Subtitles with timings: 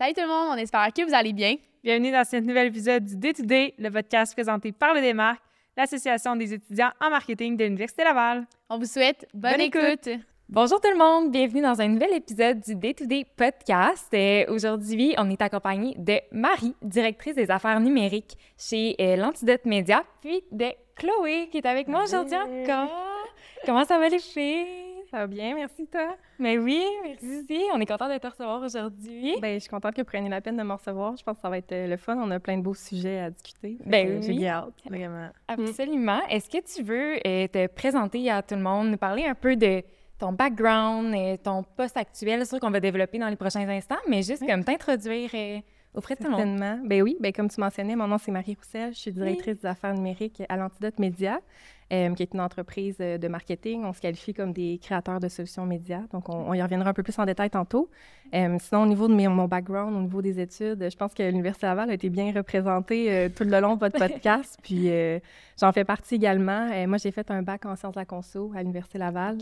[0.00, 1.56] Salut tout le monde, on espère que vous allez bien.
[1.84, 5.42] Bienvenue dans ce nouvel épisode du Day to Day, le podcast présenté par le Démarque,
[5.76, 8.46] l'Association des étudiants en marketing de l'Université Laval.
[8.70, 10.06] On vous souhaite bonne, Bonne écoute.
[10.06, 10.22] écoute.
[10.48, 14.08] Bonjour tout le monde, bienvenue dans un nouvel épisode du Day to Day podcast.
[14.14, 20.02] Euh, Aujourd'hui, on est accompagné de Marie, directrice des affaires numériques chez euh, l'Antidote Média,
[20.22, 22.88] puis de Chloé qui est avec moi aujourd'hui encore.
[23.66, 24.64] Comment ça va les filles?
[25.10, 26.14] Ça va bien, merci toi.
[26.38, 27.58] Mais oui, merci.
[27.74, 29.34] On est content de te recevoir aujourd'hui.
[29.40, 31.16] Ben, je suis contente que vous preniez la peine de me recevoir.
[31.16, 32.16] Je pense que ça va être euh, le fun.
[32.16, 33.76] On a plein de beaux sujets à discuter.
[33.84, 34.38] Ben que, oui.
[34.40, 35.28] J'ai hâte, vraiment.
[35.48, 36.20] Absolument.
[36.28, 39.56] Est-ce que tu veux euh, te présenter à tout le monde, nous parler un peu
[39.56, 39.82] de
[40.18, 43.96] ton background, euh, ton poste actuel, c'est sûr qu'on va développer dans les prochains instants,
[44.08, 44.48] mais juste Oui.
[44.48, 45.58] comme t'introduire euh,
[45.94, 46.58] auprès de tout le monde.
[46.86, 48.92] Ben oui, ben comme tu mentionnais, mon nom c'est Marie Roussel.
[48.94, 51.40] Je suis directrice des affaires numériques à l'Antidote Média,
[51.92, 53.82] euh, qui est une entreprise euh, de marketing.
[53.84, 56.02] On se qualifie comme des créateurs de solutions médias.
[56.12, 57.90] Donc, on, on y reviendra un peu plus en détail tantôt.
[58.32, 61.24] Euh, sinon, au niveau de mes- mon background, au niveau des études, je pense que
[61.24, 64.56] l'Université Laval a été bien représentée euh, tout le long de votre podcast.
[64.62, 64.88] Puis,
[65.60, 66.68] j'en fais partie également.
[66.86, 69.38] Moi, j'ai fait un bac en sciences de la conso à l'Université Laval.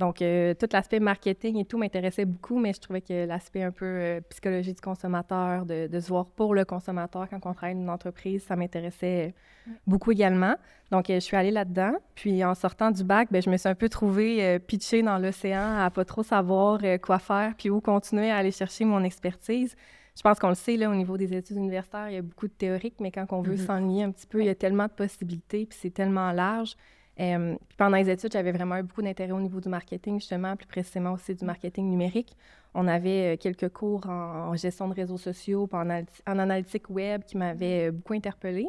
[0.00, 3.70] Donc, euh, tout l'aspect marketing et tout m'intéressait beaucoup, mais je trouvais que l'aspect un
[3.70, 7.74] peu euh, psychologie du consommateur, de, de se voir pour le consommateur quand on travaille
[7.74, 9.34] dans une entreprise, ça m'intéressait
[9.68, 10.54] euh, beaucoup également.
[10.90, 11.92] Donc, je suis allée là-dedans.
[12.14, 15.76] Puis, en sortant du bac, ben, je me suis un peu trouvée pitchée dans l'océan
[15.78, 19.76] à pas trop savoir quoi faire puis où continuer à aller chercher mon expertise.
[20.16, 22.48] Je pense qu'on le sait, là, au niveau des études universitaires, il y a beaucoup
[22.48, 23.66] de théorique, mais quand on veut Mhm.
[23.66, 26.74] s'enligner un petit peu, il y a tellement de possibilités, puis c'est tellement large.
[27.20, 30.66] Euh, pendant les études, j'avais vraiment eu beaucoup d'intérêt au niveau du marketing, justement, plus
[30.66, 32.36] précisément aussi du marketing numérique.
[32.74, 37.22] On avait euh, quelques cours en, en gestion de réseaux sociaux, en, en analytique web
[37.24, 38.68] qui m'avaient euh, beaucoup interpellée.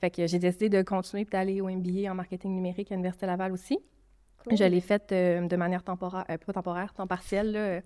[0.00, 3.26] Fait que j'ai décidé de continuer puis d'aller au MBA en marketing numérique à l'Université
[3.26, 3.78] Laval aussi.
[4.50, 7.80] Je l'ai fait euh, de manière temporaire, euh, pas temporaire, temps partiel, là,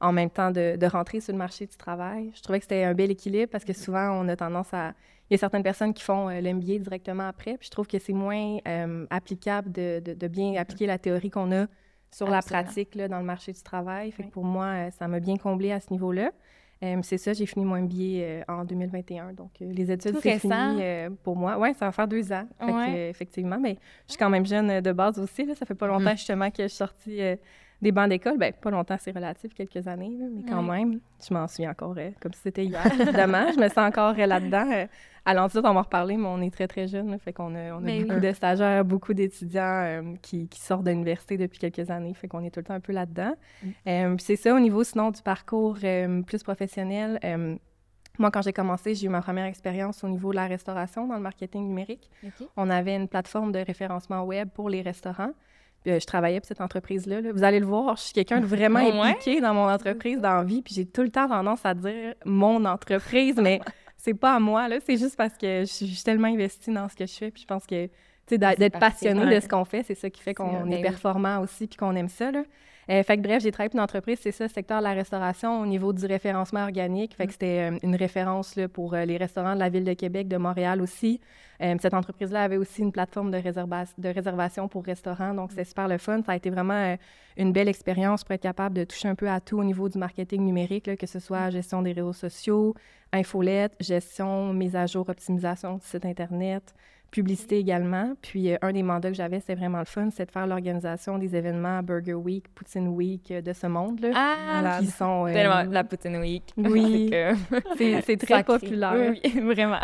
[0.00, 2.30] en même temps de, de rentrer sur le marché du travail.
[2.34, 4.94] Je trouvais que c'était un bel équilibre parce que souvent, on a tendance à...
[5.30, 7.98] Il y a certaines personnes qui font euh, l'MBA directement après, puis je trouve que
[8.00, 11.66] c'est moins euh, applicable de, de- de bien appliquer la théorie qu'on a
[12.10, 14.10] sur la pratique là, dans le marché du travail.
[14.10, 16.32] Fait que pour moi, euh, ça m'a bien comblé à ce niveau-là.
[16.82, 19.34] Euh, c'est ça, j'ai fini mon MBA en 2021.
[19.34, 20.82] Donc, les études, c'est fini
[21.22, 21.58] pour moi.
[21.58, 22.46] Oui, ça va faire deux ans.
[22.58, 23.10] Fait que, Ouais.
[23.10, 23.76] effectivement, mais
[24.06, 25.44] je suis quand même jeune de base aussi.
[25.44, 25.54] Là.
[25.54, 27.20] Ça fait pas longtemps, justement, que je suis sortie
[27.82, 28.36] des bancs d'école.
[28.38, 30.78] Ben, pas longtemps, c'est relatif, quelques années, là, mais quand Ouais.
[30.84, 33.50] même, je m'en souviens encore euh, comme si c'était hier, évidemment.
[33.52, 34.70] je me sens encore euh, là-dedans.
[34.72, 34.86] Euh,
[35.24, 37.10] à l'Antidote, on va en reparler, mais on est très, très jeunes.
[37.10, 38.20] là, fait qu'on a, on a Mais beaucoup oui.
[38.28, 42.14] de stagiaires, beaucoup d'étudiants euh, qui, qui sortent de l'université depuis quelques années.
[42.14, 43.34] Fait qu'on est tout le temps un peu là-dedans.
[43.62, 43.68] Mm.
[43.86, 45.76] Euh, puis c'est ça, au niveau, sinon, du parcours
[46.26, 47.18] plus professionnel.
[48.18, 51.14] moi, quand j'ai commencé, j'ai eu ma première expérience au niveau de la restauration dans
[51.16, 52.10] le marketing numérique.
[52.56, 55.32] On avait une plateforme de référencement web pour les restaurants.
[55.82, 57.20] Puis, euh, je travaillais pour cette entreprise-là.
[57.20, 57.32] là.
[57.32, 59.10] Vous allez le voir, je suis quelqu'un de vraiment Ouais.
[59.10, 60.62] impliqué dans mon entreprise, dans la vie.
[60.62, 63.60] Puis j'ai tout le temps tendance à dire mon entreprise, mais
[63.96, 64.68] c'est pas à moi.
[64.68, 64.78] là.
[64.84, 67.30] C'est juste parce que je suis tellement investie dans ce que je fais.
[67.30, 67.88] Puis je pense que
[68.30, 70.82] d'être passionné de ce qu'on fait, c'est ça qui fait qu'on est oui.
[70.82, 72.30] performant aussi puis qu'on aime ça.
[72.30, 72.44] Là.
[72.90, 75.60] Euh, fait que bref, j'ai travaillé pour une entreprise, c'est ça, secteur de la restauration
[75.60, 77.12] au niveau du référencement organique.
[77.12, 77.16] Mm.
[77.16, 79.92] Fait que c'était euh, une référence là, pour euh, les restaurants de la ville de
[79.92, 81.20] Québec, de Montréal aussi.
[81.62, 85.64] Euh, cette entreprise-là avait aussi une plateforme de, réserva- de réservation pour restaurants, donc c'est
[85.64, 86.20] super le fun.
[86.26, 86.96] Ça a été vraiment
[87.36, 89.98] une belle expérience pour être capable de toucher un peu à tout au niveau du
[89.98, 92.74] marketing numérique, là, que ce soit gestion des réseaux sociaux,
[93.12, 96.74] infolette, gestion, mise à jour, optimisation du site Internet,
[97.10, 98.14] publicité également.
[98.22, 101.18] Puis euh, un des mandats que j'avais, c'est vraiment le fun, c'est de faire l'organisation
[101.18, 104.10] des événements Burger Week, Poutine Week euh, de ce monde-là.
[104.14, 105.26] Ah, qui sont...
[105.26, 106.44] euh, tellement la Poutine Week.
[106.56, 107.10] Oui.
[108.04, 108.94] C'est très populaire.
[108.96, 109.80] Oui, oui, vraiment.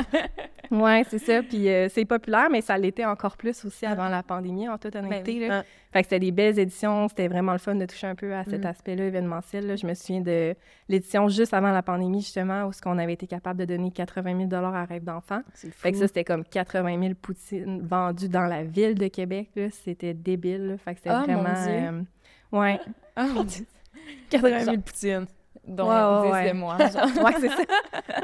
[0.70, 1.42] Oui, c'est ça.
[1.42, 5.34] Puis c'est populaire, mais ça l'était encore plus aussi avant la pandémie, en toute honnêteté.
[5.34, 5.48] Ben oui.
[5.48, 5.64] là.
[5.92, 7.08] Fait que c'était des belles éditions.
[7.08, 8.68] C'était vraiment le fun de toucher un peu à cet Mm.
[8.68, 9.66] aspect-là événementiel.
[9.66, 9.76] là.
[9.76, 10.54] Je me souviens de
[10.88, 14.64] l'édition juste avant la pandémie, justement, où on avait été capable de donner 80 000
[14.64, 15.40] à Rêve d'enfant.
[15.54, 19.50] C'est Fait que ça, c'était comme 80 000 poutines vendues dans la ville de Québec.
[19.70, 20.68] C'était débile.
[20.68, 20.78] là.
[20.78, 21.62] Fait que c'était Ah, mon vraiment...
[21.64, 21.72] Dieu.
[22.52, 22.80] euh, ouais.
[23.18, 23.66] Oh mon Dieu.
[24.30, 25.26] 80 000 poutines.
[25.66, 26.48] Donc, Ouais, ouais, 10 ouais.
[26.52, 27.24] de moi, genre.
[27.24, 27.62] ouais, c'est ça.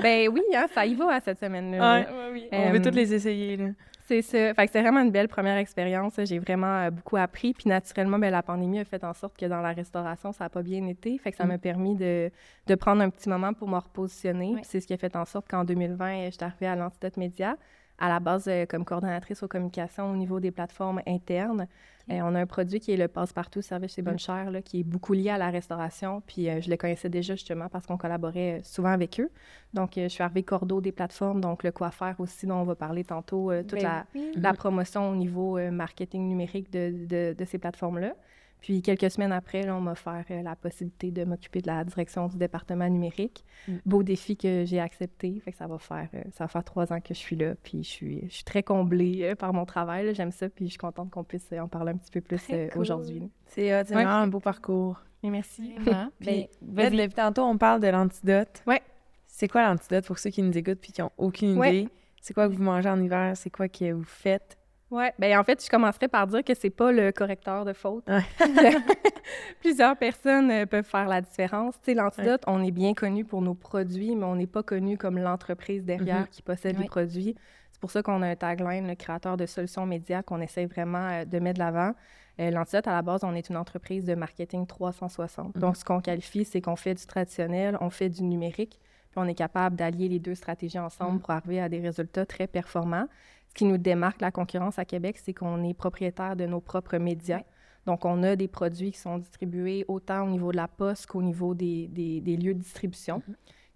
[0.01, 2.01] ben oui, hein, ça y va cette semaine-là.
[2.01, 2.49] Ouais, oui.
[2.53, 3.69] On veut toutes les essayer, là.
[4.05, 4.53] C'est ça.
[4.55, 6.15] Fait que c'était vraiment une belle première expérience.
[6.25, 7.53] J'ai vraiment euh, beaucoup appris.
[7.55, 10.51] Puis naturellement, ben, la pandémie a fait en sorte que dans la restauration, ça n'a
[10.51, 11.17] pas bien été.
[11.19, 11.49] Fait que ça Mm.
[11.49, 12.31] m'a permis de,
[12.67, 14.53] de prendre un petit moment pour me repositionner.
[14.57, 17.57] Puis c'est ce qui a fait en sorte qu'en 2020, j'étais arrivée à l'Antidote Média,
[18.03, 21.69] à la base euh, comme coordonnatrice aux communications au niveau des plateformes internes.
[22.11, 24.81] Euh, on a un produit qui est le Passe-Partout Service chez Bonne Chère, là, qui
[24.81, 26.21] est beaucoup lié à la restauration.
[26.27, 29.31] Puis euh, je le connaissais déjà justement parce qu'on collaborait souvent avec eux.
[29.73, 32.75] Donc, je suis arrivée cordeau des plateformes, donc le quoi faire aussi, dont on va
[32.75, 37.59] parler tantôt, toute Ben la, la promotion au niveau marketing numérique de, de, de ces
[37.59, 38.15] plateformes-là.
[38.63, 41.83] Puis quelques semaines après, là, on m'a offert euh, la possibilité de m'occuper de la
[41.85, 43.45] direction du département numérique.
[43.69, 43.73] Mm.
[43.85, 45.39] Beau défi que j'ai accepté.
[45.45, 47.55] Fait que ça va faire euh, ça va faire trois ans que je suis là.
[47.63, 50.15] Puis je suis, je suis très comblée euh, par mon travail.
[50.15, 50.49] J'aime ça.
[50.49, 52.81] Puis je suis contente qu'on puisse en parler un petit peu plus cool.
[52.81, 53.29] aujourd'hui.
[53.47, 53.83] C'est Ouais.
[53.83, 55.03] vraiment un beau parcours.
[55.25, 55.75] Et merci.
[55.79, 56.09] Vraiment.
[56.21, 58.63] Puis, Ben, depuis tantôt, on parle de l'antidote.
[58.67, 58.81] Ouais.
[59.27, 61.77] C'est quoi l'antidote pour ceux qui nous écoutent puis qui n'ont aucune Ouais.
[61.79, 61.89] idée?
[62.21, 63.37] C'est quoi que vous mangez en hiver?
[63.37, 64.57] C'est quoi que vous faites?
[64.93, 68.05] Ouais, ben en fait, je commencerai par dire que c'est pas le correcteur de faute.
[68.09, 68.23] Ouais.
[69.61, 71.75] Plusieurs personnes euh, peuvent faire la différence.
[71.81, 74.99] Tu sais, l'antidote, on est bien connu pour nos produits, mais on n'est pas connu
[74.99, 76.27] comme l'entreprise derrière Mhm.
[76.29, 76.83] qui possède Ouais.
[76.83, 77.35] les produits.
[77.71, 81.09] C'est pour ça qu'on a un tagline, le créateur de solutions médias, qu'on essaie vraiment
[81.09, 81.93] euh, de mettre de l'avant.
[82.41, 85.57] Euh, L'antidote, à la base, on est une entreprise de marketing 360.
[85.57, 88.79] Donc, ce qu'on qualifie, c'est qu'on fait du traditionnel, on fait du numérique,
[89.11, 91.21] puis on est capable d'allier les deux stratégies ensemble Mhm.
[91.21, 93.07] pour arriver à des résultats très performants.
[93.53, 96.97] Ce qui nous démarque la concurrence à Québec, c'est qu'on est propriétaire de nos propres
[96.97, 97.43] médias.
[97.85, 101.21] Donc, on a des produits qui sont distribués autant au niveau de la poste qu'au
[101.21, 103.21] niveau des, des- des lieux de distribution,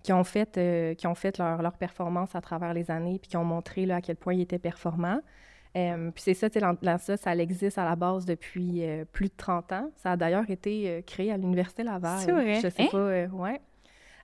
[0.02, 3.28] qui ont fait, euh, qui ont fait leur, leur performance à travers les années, puis
[3.28, 5.20] qui ont montré là, à quel point ils étaient performants.
[5.76, 9.34] Euh, puis c'est ça, l'an- ça, ça existe à la base depuis euh, plus de
[9.37, 9.90] 30 ans.
[9.96, 12.20] Ça a d'ailleurs été créé à l'Université Laval.
[12.20, 12.55] C'est vrai?
[12.62, 12.88] Je sais Hein?
[12.90, 13.61] pas, ouais.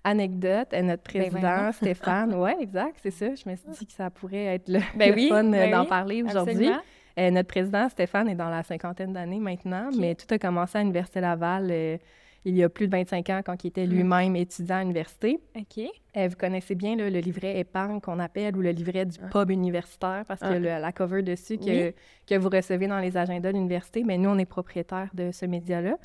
[0.04, 1.72] Anecdote, euh, notre Ben président.
[1.72, 3.26] Stéphane, ouais, exact, c'est ça.
[3.34, 5.82] Je me suis dit que ça pourrait être le, Ben oui, fun euh, ben d'en
[5.82, 6.70] oui, parler aujourd'hui.
[7.18, 10.80] Euh, notre président, Stéphane, est dans la cinquantaine d'années maintenant, mais tout a commencé à
[10.80, 11.98] l'Université Laval euh,
[12.44, 13.90] il y a plus de 25 ans quand il était Mm.
[13.90, 15.38] lui-même étudiant à l'université.
[15.54, 15.84] OK.
[16.16, 19.28] Euh, vous connaissez bien là, le livret épargne qu'on appelle ou le livret du Ah.
[19.30, 20.58] pub universitaire parce que Ah.
[20.58, 21.94] le- la cover dessus que, Oui.
[22.26, 25.46] que vous recevez dans les agendas de l'université, mais nous, on est propriétaire de ce
[25.46, 25.96] média-là.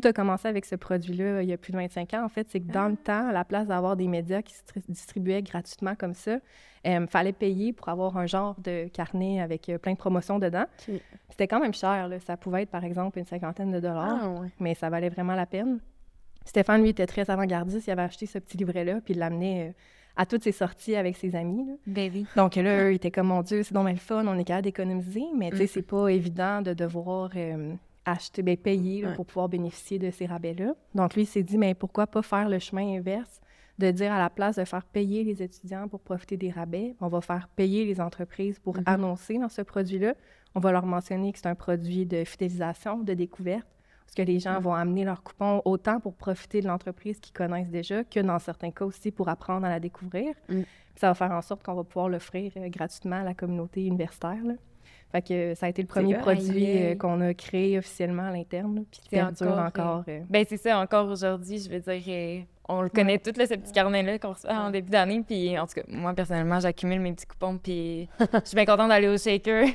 [0.00, 2.24] Tout a commencé avec ce produit-là euh, il y a plus de 25 ans.
[2.24, 4.64] En fait, c'est que dans le temps, à la place d'avoir des médias qui se
[4.64, 6.38] tri- distribuaient gratuitement comme ça,
[6.84, 10.64] il fallait payer pour avoir un genre de carnet avec euh, plein de promotions dedans.
[11.30, 12.08] C'était quand même cher.
[12.08, 12.18] là.
[12.20, 14.48] Ça pouvait être, par exemple, une cinquantaine de dollars Ah, ouais.
[14.60, 15.78] mais ça valait vraiment la peine.
[16.44, 17.86] Stéphane, lui, était très avant-gardiste.
[17.86, 19.72] Il avait acheté ce petit livret-là, puis il l'amenait euh,
[20.16, 21.64] à toutes ses sorties avec ses amis.
[21.66, 21.72] là.
[21.86, 22.26] Ben oui.
[22.36, 24.44] Donc là, eux, ils étaient comme, mon Dieu, c'est donc bien le fun, on est
[24.44, 25.68] capable d'économiser, mais tu sais, Mm.
[25.68, 27.72] c'est pas évident de devoir euh,
[28.04, 29.14] acheter, ben, payer là, Ouais.
[29.14, 30.74] pour pouvoir bénéficier de ces rabais-là.
[30.94, 33.40] Donc lui, il s'est dit, mais pourquoi pas faire le chemin inverse,
[33.78, 37.08] de dire à la place de faire payer les étudiants pour profiter des rabais, on
[37.08, 38.82] va faire payer les entreprises pour Mhm.
[38.86, 40.14] annoncer dans ce produit-là.
[40.54, 43.66] On va leur mentionner que c'est un produit de fidélisation, de découverte,
[44.06, 44.62] parce que les gens Mm.
[44.62, 48.70] vont amener leur coupon autant pour profiter de l'entreprise qu'ils connaissent déjà que dans certains
[48.70, 50.34] cas aussi pour apprendre à la découvrir.
[50.48, 50.60] Mm.
[50.94, 54.44] Ça va faire en sorte qu'on va pouvoir l'offrir euh, gratuitement à la communauté universitaire.
[54.44, 54.54] là.
[55.14, 58.32] Fait que euh, ça a été le premier produit euh, qu'on a créé officiellement à
[58.32, 59.64] l'interne, puis qui C'est perdure encore,
[59.98, 60.04] encore.
[60.08, 63.46] euh, Ben c'est ça, encore aujourd'hui, je veux dire, euh, on le connaît tout, là,
[63.46, 65.22] ce petit carnet-là qu'on reçoit en début d'année.
[65.24, 67.58] Puis en tout cas, moi, personnellement, j'accumule mes petits coupons.
[67.58, 69.66] Puis je suis bien contente d'aller au shaker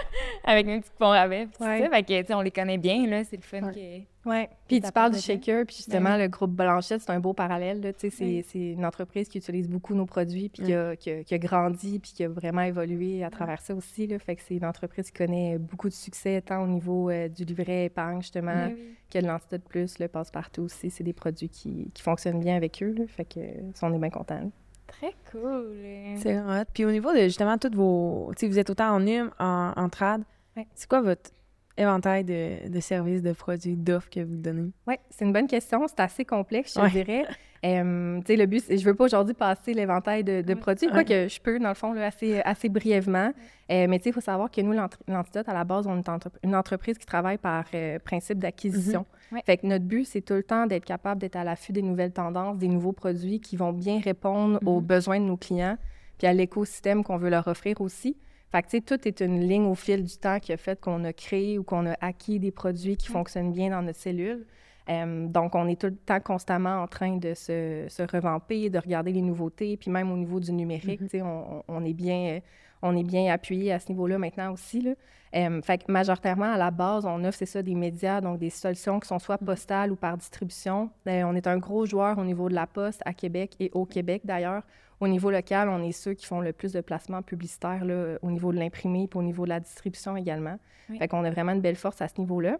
[0.44, 1.46] avec mes petits coupons rabais.
[1.46, 1.82] Puis tout Ouais.
[1.82, 1.90] ça.
[1.90, 3.22] Fait que, on les connaît bien, là.
[3.24, 3.72] C'est le fun Ouais.
[3.72, 4.17] que...
[4.66, 7.80] Puis tu parles du shaker, puis justement, Ben le groupe Blanchette, c'est un beau parallèle.
[7.80, 7.92] là.
[7.92, 8.44] Tu sais, C'est Oui.
[8.48, 11.38] c'est une entreprise qui utilise beaucoup nos produits, puis qui, a, qui a- qui a
[11.38, 14.06] grandi, puis qui a vraiment évolué à travers ça aussi.
[14.06, 14.18] Là.
[14.18, 17.44] Fait que c'est une entreprise qui connaît beaucoup de succès, tant au niveau euh, du
[17.44, 18.76] livret épargne, justement, oui.
[19.10, 20.90] que de l'Antidote Plus, le passe-partout aussi.
[20.90, 22.94] C'est des produits qui, qui fonctionnent bien avec eux.
[22.96, 23.04] Là.
[23.06, 23.40] Fait que
[23.74, 24.50] ça, on est bien contents.
[24.86, 25.76] Très cool.
[26.16, 26.64] C'est hot.
[26.72, 28.30] Puis au niveau de justement toutes vos.
[28.36, 30.22] Tu sais, vous êtes autant en UM, en, en trad.
[30.56, 30.66] Ouais.
[30.74, 31.30] C'est quoi votre
[31.78, 34.70] éventail de, de services, de produits, d'offres que vous donnez?
[34.86, 35.86] Oui, c'est une bonne question.
[35.88, 36.90] C'est assez complexe, je Ouais.
[36.90, 37.24] dirais.
[37.64, 40.60] Euh, tu sais, le but, je veux pas aujourd'hui passer l'éventail de, de Ouais.
[40.60, 40.92] produits, Ouais.
[41.04, 43.32] quoique je peux, dans le fond, là, assez, assez brièvement.
[43.70, 46.08] Euh, mais tu sais, il faut savoir que nous, l'Antidote, à la base, on est
[46.08, 49.06] entre- une entreprise qui travaille par euh, principe d'acquisition.
[49.32, 49.42] Ouais.
[49.44, 52.12] Fait que notre but, c'est tout le temps d'être capable d'être à l'affût des nouvelles
[52.12, 54.86] tendances, des nouveaux produits qui vont bien répondre aux Mhm.
[54.86, 55.76] besoins de nos clients,
[56.16, 58.16] puis à l'écosystème qu'on veut leur offrir aussi.
[58.50, 60.80] Fait que, tu sais, tout est une ligne au fil du temps qui a fait
[60.80, 63.12] qu'on a créé ou qu'on a acquis des produits qui Ouais.
[63.12, 64.46] fonctionnent bien dans notre cellule.
[64.88, 68.78] Euh, donc, on est tout le temps constamment en train de se, se revamper, de
[68.78, 71.22] regarder les nouveautés, puis même au niveau du numérique, Mhm.
[71.26, 72.40] on, on- est bien, euh,
[72.80, 74.80] on est bien appuyé à ce niveau-là maintenant aussi.
[74.80, 74.92] Là.
[75.36, 78.48] Euh, fait que majoritairement, à la base, on offre, c'est ça, des médias, donc des
[78.48, 80.88] solutions qui sont soit postales ou par distribution.
[81.06, 83.84] Euh, on est un gros joueur au niveau de la poste à Québec et au
[83.84, 84.62] Québec d'ailleurs.
[85.00, 88.30] Au niveau local, on est ceux qui font le plus de placements publicitaires là, au
[88.30, 90.58] niveau de l'imprimé puis au niveau de la distribution également.
[90.88, 90.98] Oui.
[90.98, 92.58] Fait qu'on a vraiment une belle force à ce niveau-là.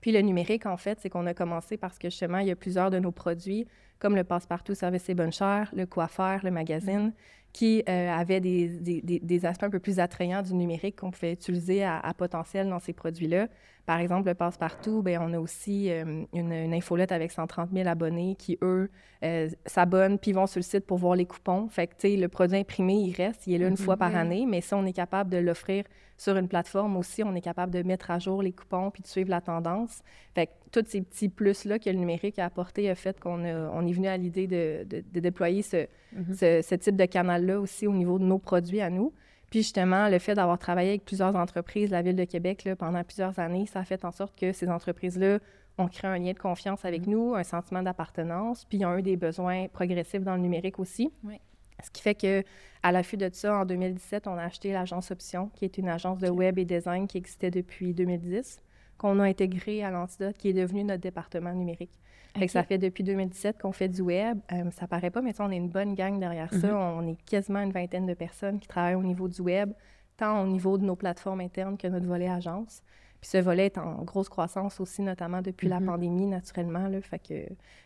[0.00, 2.56] Puis le numérique, en fait, c'est qu'on a commencé parce que justement, il y a
[2.56, 3.66] plusieurs de nos produits,
[3.98, 7.14] comme le passe-partout service et bonne chère, le coiffeur, le magazine,
[7.54, 11.32] qui euh, avait des, des, des- aspects un peu plus attrayants du numérique qu'on pouvait
[11.32, 13.46] utiliser à, à potentiel dans ces produits-là.
[13.86, 17.86] Par exemple, le passe-partout, ben, on a aussi euh, une, une infolette avec 130 000
[17.88, 18.90] abonnés qui, eux,
[19.22, 21.68] euh, s'abonnent puis vont sur le site pour voir les coupons.
[21.68, 24.10] Fait que, tu sais, le produit imprimé, il reste, il est là une fois par
[24.16, 25.84] année, mais si on est capable de l'offrir
[26.16, 29.06] sur une plateforme aussi, on est capable de mettre à jour les coupons puis de
[29.08, 30.00] suivre la tendance.
[30.34, 33.86] Fait que tous ces petits plus-là que le numérique a apporté a fait qu'on on
[33.86, 35.86] est venu à l'idée de, de- de déployer ce,
[36.34, 39.12] ce, ce type de canal-là aussi au niveau de nos produits à nous.
[39.50, 43.02] Puis justement, le fait d'avoir travaillé avec plusieurs entreprises, la Ville de Québec, là, pendant
[43.04, 45.38] plusieurs années, ça a fait en sorte que ces entreprises-là
[45.78, 49.02] ont créé un lien de confiance avec nous, un sentiment d'appartenance, puis ils ont eu
[49.02, 51.12] des besoins progressifs dans le numérique aussi.
[51.24, 51.40] Oui.
[51.82, 52.44] Ce qui fait que
[52.82, 56.18] à l'affût de ça, en 2017, on a acheté l'agence Option, qui est une agence
[56.18, 58.60] de web et design qui existait depuis 2010,
[58.98, 61.98] qu'on a intégré à l'Antidote, qui est devenu notre département numérique.
[62.36, 64.38] Fait que ça fait depuis 2017 qu'on fait du web.
[64.52, 66.76] Euh, ça paraît pas, mais on est une bonne gang derrière ça.
[66.76, 69.72] On est quasiment une vingtaine de personnes qui travaillent au niveau du web,
[70.16, 72.82] tant au niveau de nos plateformes internes que notre volet agence.
[73.24, 76.88] Puis ce volet est en grosse croissance aussi, notamment depuis la pandémie, naturellement.
[76.88, 77.00] Là.
[77.00, 77.34] Fait, que,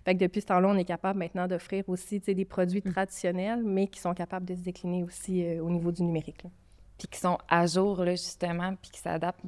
[0.04, 3.87] fait que depuis ce temps-là, on est capable maintenant d'offrir aussi des produits traditionnels, mais
[3.87, 6.42] qui sont capables de se décliner aussi euh, au niveau du numérique.
[6.42, 6.50] là.
[6.99, 9.45] Puis qui sont à jour, là, justement, puis qui s'adaptent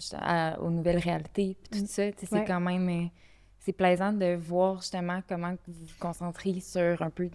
[0.61, 2.09] aux nouvelles réalités, puis tout ça.
[2.12, 2.40] Tu sais, Ouais.
[2.42, 2.88] C'est quand même...
[2.88, 3.09] euh,
[3.59, 7.30] c'est plaisant de voir, justement, comment vous vous concentrez sur un peu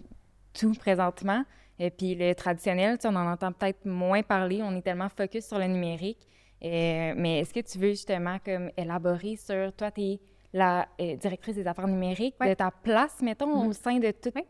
[0.58, 1.44] tout présentement.
[1.78, 4.62] Et puis le traditionnel, on en entend peut-être moins parler.
[4.62, 6.26] On est tellement focus sur le numérique.
[6.64, 9.72] Euh, mais est-ce que tu veux, justement, comme élaborer sur...
[9.74, 10.20] Toi, tu es
[10.52, 12.50] la euh, directrice des affaires numériques, Ouais.
[12.50, 14.46] de ta place, mettons, au sein de toute Ouais.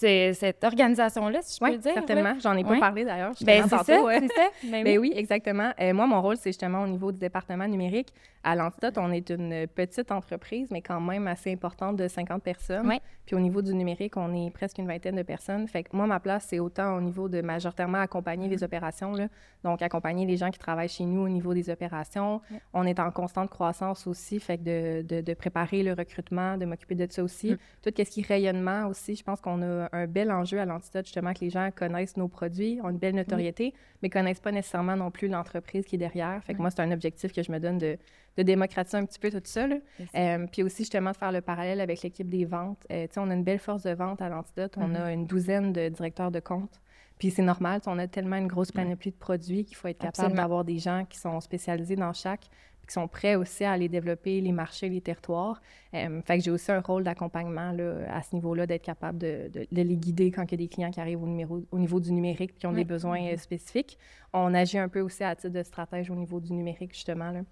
[0.00, 1.92] Ce- cette organisation-là, si je peux dire.
[1.94, 2.34] certainement.
[2.42, 2.80] J'en ai pas Ouais.
[2.80, 3.32] parlé d'ailleurs.
[3.42, 4.20] Ben, c'est ça, ouais.
[4.20, 4.48] c'est ça.
[4.70, 5.70] Ben Ben oui, exactement.
[5.80, 8.12] Euh, moi, mon rôle, c'est justement au niveau du département numérique.
[8.42, 12.90] À l'Antidote, on est une petite entreprise, mais quand même assez importante de 50 personnes.
[13.26, 15.68] Puis au niveau du numérique, on est presque une vingtaine de personnes.
[15.68, 18.50] Fait que moi, ma place, c'est autant au niveau de majoritairement accompagner Mm-hmm.
[18.50, 19.26] les opérations, là.
[19.62, 22.40] donc accompagner les gens qui travaillent chez nous au niveau des opérations.
[22.72, 26.64] On est en constante croissance aussi, fait que de, de, de préparer le recrutement, de
[26.64, 27.24] m'occuper de ça Mm.
[27.26, 27.56] aussi.
[27.82, 31.06] Tout ce qui est rayonnement aussi, je pense qu'on a un bel enjeu à l'Antidote,
[31.06, 34.96] justement, que les gens connaissent nos produits, ont une belle notoriété, mais connaissent pas nécessairement
[34.96, 36.42] non plus l'entreprise qui est derrière.
[36.44, 37.98] Fait que moi, c'est un objectif que je me donne de,
[38.36, 39.66] de démocratiser un petit peu tout ça.
[40.14, 42.86] Euh, puis aussi, justement, de faire le parallèle avec l'équipe des ventes.
[42.90, 44.74] Euh, tu sais, on a une belle force de vente à l'Antidote.
[44.76, 46.80] On a une douzaine de directeurs de compte.
[47.20, 50.34] Puis c'est normal, on a tellement une grosse panoplie de produits qu'il faut être capable
[50.34, 52.46] d'avoir des gens qui sont spécialisés dans chaque,
[52.90, 55.62] qui sont prêts aussi à aller développer les marchés, les territoires.
[55.94, 57.72] Euh, fait que j'ai aussi un rôle d'accompagnement
[58.10, 60.66] à ce niveau-là, d'être capable de, de- de les guider quand il y a des
[60.68, 63.36] clients qui arrivent au, numéro, au niveau du numérique puis qui ont des besoins euh,
[63.36, 63.96] spécifiques.
[64.32, 67.30] On agit un peu aussi à titre de stratège au niveau du numérique, justement.
[67.30, 67.42] Là.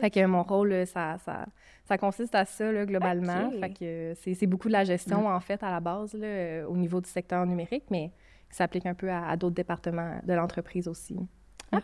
[0.00, 1.44] Fait que mon rôle, euh, ça, ça,
[1.84, 3.48] ça consiste à ça, là, globalement.
[3.48, 3.60] Ok.
[3.60, 6.76] Fait que euh, c'est beaucoup de la gestion, en fait, à la base, là, au
[6.78, 8.12] niveau du secteur numérique, mais
[8.48, 11.18] qui s'applique un peu à, à d'autres départements de l'entreprise aussi.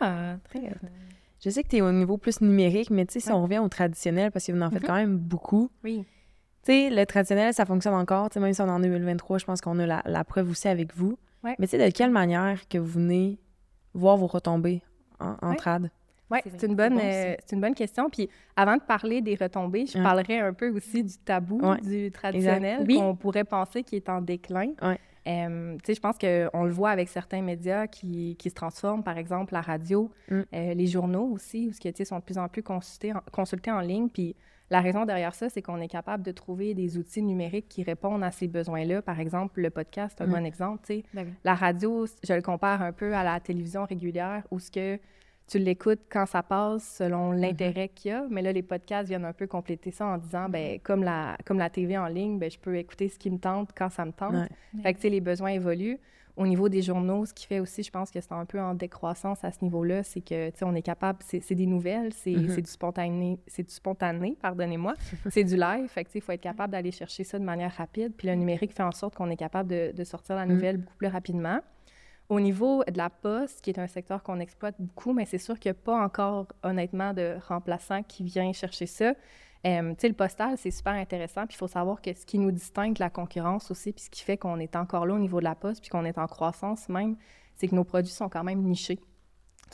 [0.00, 0.60] Ah, très
[1.46, 3.58] Je sais que tu es au niveau plus numérique, mais tu sais, si on revient
[3.60, 6.04] au traditionnel, parce que vous en faites quand même beaucoup, Oui.
[6.64, 8.30] tu sais, le traditionnel, ça fonctionne encore.
[8.30, 10.50] Tu sais, même si on est en 2023, je pense qu'on a la, la preuve
[10.50, 11.16] aussi avec vous.
[11.44, 11.54] Ouais.
[11.60, 13.38] Mais tu sais, de quelle manière que vous venez
[13.94, 14.82] voir vos retombées
[15.20, 15.56] en, en Ouais.
[15.56, 15.88] trad?
[16.32, 18.10] Oui, C'est une, bonne, euh, c'est une bonne question.
[18.10, 20.02] Puis avant de parler des retombées, je Ouais.
[20.02, 21.80] parlerai un peu aussi du tabou, Ouais.
[21.80, 22.96] du traditionnel, Oui.
[22.96, 24.72] qu'on pourrait penser qui est en déclin.
[24.82, 24.98] Ouais.
[25.26, 29.02] Euh, tu sais, je pense qu'on le voit avec certains médias qui, qui se transforment,
[29.02, 30.40] par exemple la radio, Mm.
[30.54, 33.80] euh, les journaux aussi, où sais, sont de plus en plus consultés en, consultés en
[33.80, 34.08] ligne.
[34.08, 34.36] Puis
[34.70, 38.24] la raison derrière ça, c'est qu'on est capable de trouver des outils numériques qui répondent
[38.24, 39.02] à ces besoins-là.
[39.02, 40.30] Par exemple, le podcast, un Mm.
[40.30, 40.80] bon exemple.
[40.86, 41.04] tu sais.
[41.14, 41.32] Ben.
[41.44, 44.98] La radio, je le compare un peu à la télévision régulière où ce que
[45.48, 47.40] tu l'écoutes quand ça passe selon Mm-hmm.
[47.40, 50.48] l'intérêt qu'il y a, mais là, les podcasts viennent un peu compléter ça en disant,
[50.48, 53.38] ben comme la, comme la TV en ligne, ben je peux écouter ce qui me
[53.38, 54.34] tente quand ça me tente.
[54.34, 54.82] Ouais.
[54.82, 55.98] Fait que, tu sais, les besoins évoluent.
[56.36, 58.74] Au niveau des journaux, ce qui fait aussi, je pense que c'est un peu en
[58.74, 62.32] décroissance à ce niveau-là, c'est que, tu sais, on est capable, c'est des nouvelles, c'est
[62.34, 62.48] Mhm.
[62.50, 64.92] c'est du spontané, c'est du spontané, pardonnez-moi,
[65.30, 67.44] c'est du live, fait que, tu sais, il faut être capable d'aller chercher ça de
[67.44, 70.44] manière rapide, puis le numérique fait en sorte qu'on est capable de, de sortir la
[70.44, 71.60] nouvelle beaucoup plus rapidement.
[72.28, 75.58] Au niveau de la poste, qui est un secteur qu'on exploite beaucoup, mais c'est sûr
[75.58, 79.14] qu'il n'y a pas encore, honnêtement, de remplaçant qui vient chercher ça.
[79.64, 81.46] Euh, tu sais, le postal, c'est super intéressant.
[81.46, 84.10] Puis il faut savoir que ce qui nous distingue de la concurrence aussi, puis ce
[84.10, 86.26] qui fait qu'on est encore là au niveau de la poste, puis qu'on est en
[86.26, 87.16] croissance même,
[87.54, 89.00] c'est que nos produits sont quand même nichés.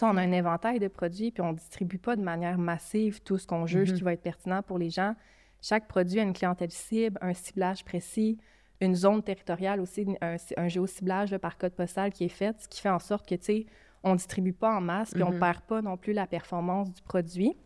[0.01, 3.39] On a un éventail de produits, puis on ne distribue pas de manière massive tout
[3.39, 5.15] ce qu'on juge qui va être pertinent pour les gens.
[5.61, 8.39] Chaque produit a une clientèle cible, un ciblage précis,
[8.83, 12.69] une zone territoriale aussi, un, un géociblage là, par code postal qui est fait, ce
[12.69, 13.67] qui fait en sorte que, tu sais,
[14.03, 16.93] on ne distribue pas en masse, puis on ne perd pas non plus la performance
[16.93, 17.57] du produit.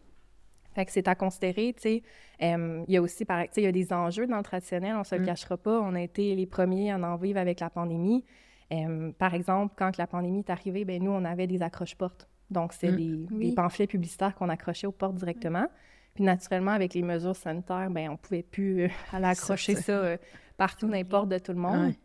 [0.74, 2.02] Fait que c'est à considérer, tu sais.
[2.42, 4.42] Euh, il y a aussi, par tu sais, il y a des enjeux dans le
[4.42, 5.80] traditionnel, on se le cachera pas.
[5.80, 8.24] On a été les premiers à en vivre avec la pandémie.
[8.72, 12.28] Euh, par exemple, quand la pandémie est arrivée, ben nous, on avait des accroches-portes.
[12.50, 12.96] Donc, c'est Mm.
[12.96, 13.48] des, Oui.
[13.48, 15.66] des pamphlets publicitaires qu'on accrochait aux portes directement.
[16.14, 20.16] Puis, naturellement, avec les mesures sanitaires, ben on pouvait plus euh, aller accrocher ça euh,
[20.56, 21.88] partout, n'importe de tout le monde.
[21.88, 21.98] Ouais.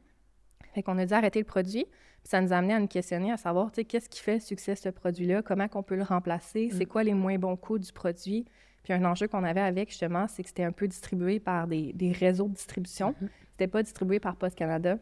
[0.74, 1.86] Fait qu'on a dû arrêter le produit.
[1.86, 4.36] Puis ça nous a amené à nous questionner, à savoir, tu sais, qu'est-ce qui fait
[4.36, 7.56] le succès de ce produit-là, comment qu'on peut le remplacer, c'est quoi les moins bons
[7.56, 8.46] coups du produit?
[8.84, 11.94] Puis un enjeu qu'on avait avec, justement, c'est que c'était un peu distribué par des,
[11.94, 13.16] des réseaux de distribution.
[13.52, 14.98] C'était pas distribué par Post Canada.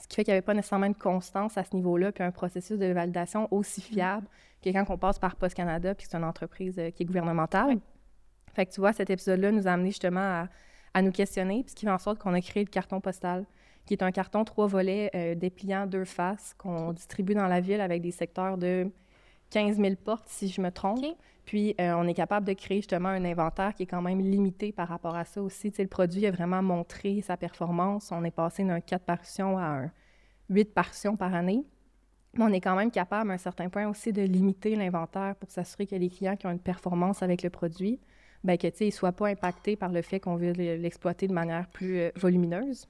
[0.00, 2.30] Ce qui fait qu'il n'y avait pas nécessairement une constance à ce niveau-là, puis un
[2.30, 4.26] processus de validation aussi fiable
[4.62, 7.06] que quand on passe par Post Canada, puis que c'est une entreprise euh, qui est
[7.06, 7.78] gouvernementale.
[8.54, 10.48] Fait que tu vois, cet épisode-là nous a amené justement à,
[10.94, 13.44] à nous questionner, puis ce qui fait en sorte qu'on a créé le carton postal,
[13.86, 17.80] qui est un carton trois volets euh, dépliant deux faces qu'on distribue dans la ville
[17.80, 18.90] avec des secteurs de
[19.50, 21.04] 15 000 portes, si je me trompe.
[21.46, 24.70] Puis, euh, on est capable de créer justement un inventaire qui est quand même limité
[24.72, 25.70] par rapport à ça aussi.
[25.70, 28.12] Tu sais, le produit a vraiment montré sa performance.
[28.12, 29.90] On est passé d'un 4 parutions à un
[30.50, 31.64] 8 parutions par année.
[32.34, 35.50] Mais on est quand même capable, à un certain point aussi, de limiter l'inventaire pour
[35.50, 37.98] s'assurer que les clients qui ont une performance avec le produit,
[38.44, 41.32] ben que, tu sais, ne soient pas impactés par le fait qu'on veut l'exploiter de
[41.32, 42.88] manière plus euh, volumineuse.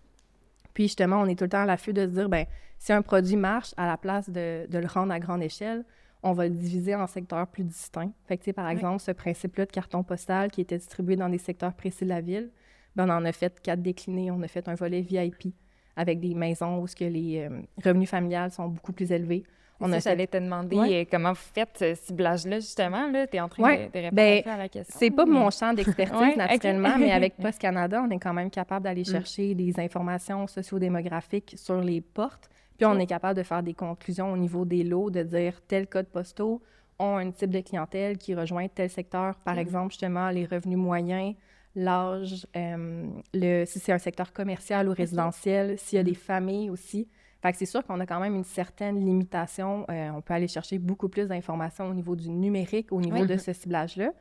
[0.75, 2.47] Puis justement, on est tout le temps à l'affût de se dire, ben
[2.79, 5.85] si un produit marche, à la place de, de le rendre à grande échelle,
[6.23, 8.13] on va le diviser en secteurs plus distincts.
[8.27, 11.29] Fait que, tu sais, par exemple, ce principe-là de carton postal qui était distribué dans
[11.29, 12.51] des secteurs précis de la ville,
[12.97, 14.31] ben, on en a fait quatre déclinés.
[14.31, 15.55] On a fait un volet VIP
[15.97, 19.45] avec des maisons où ce que les euh, revenus familiales sont beaucoup plus élevés.
[19.81, 21.03] On a j'allais te demander Ouais.
[21.03, 23.11] euh, comment vous faites ce ciblage-là, justement.
[23.31, 24.97] Tu es en train Ouais, de, de répondre ben, à la question.
[24.99, 28.33] C'est pas mais- mon champ d'expertise Ouais, naturellement, mais avec Post Canada, on est quand
[28.35, 29.13] même capable d'aller Mm.
[29.13, 32.49] chercher des informations sociodémographiques sur les portes.
[32.77, 35.87] Puis on est capable de faire des conclusions au niveau des lots, de dire tel
[35.87, 36.61] code postaux
[37.01, 39.37] ont un type de clientèle qui rejoint tel secteur.
[39.45, 39.61] Par Ok.
[39.61, 41.35] exemple, justement, les revenus moyens,
[41.77, 46.07] l'âge, euh, le, si c'est un secteur commercial ou résidentiel, s'il y a Mm.
[46.07, 47.09] des familles aussi.
[47.41, 49.87] Fait que c'est sûr qu'on a quand même une certaine limitation.
[49.91, 53.27] Euh, on peut aller chercher beaucoup plus d'informations au niveau du numérique, au niveau Oui.
[53.27, 54.13] de ce ciblage-là.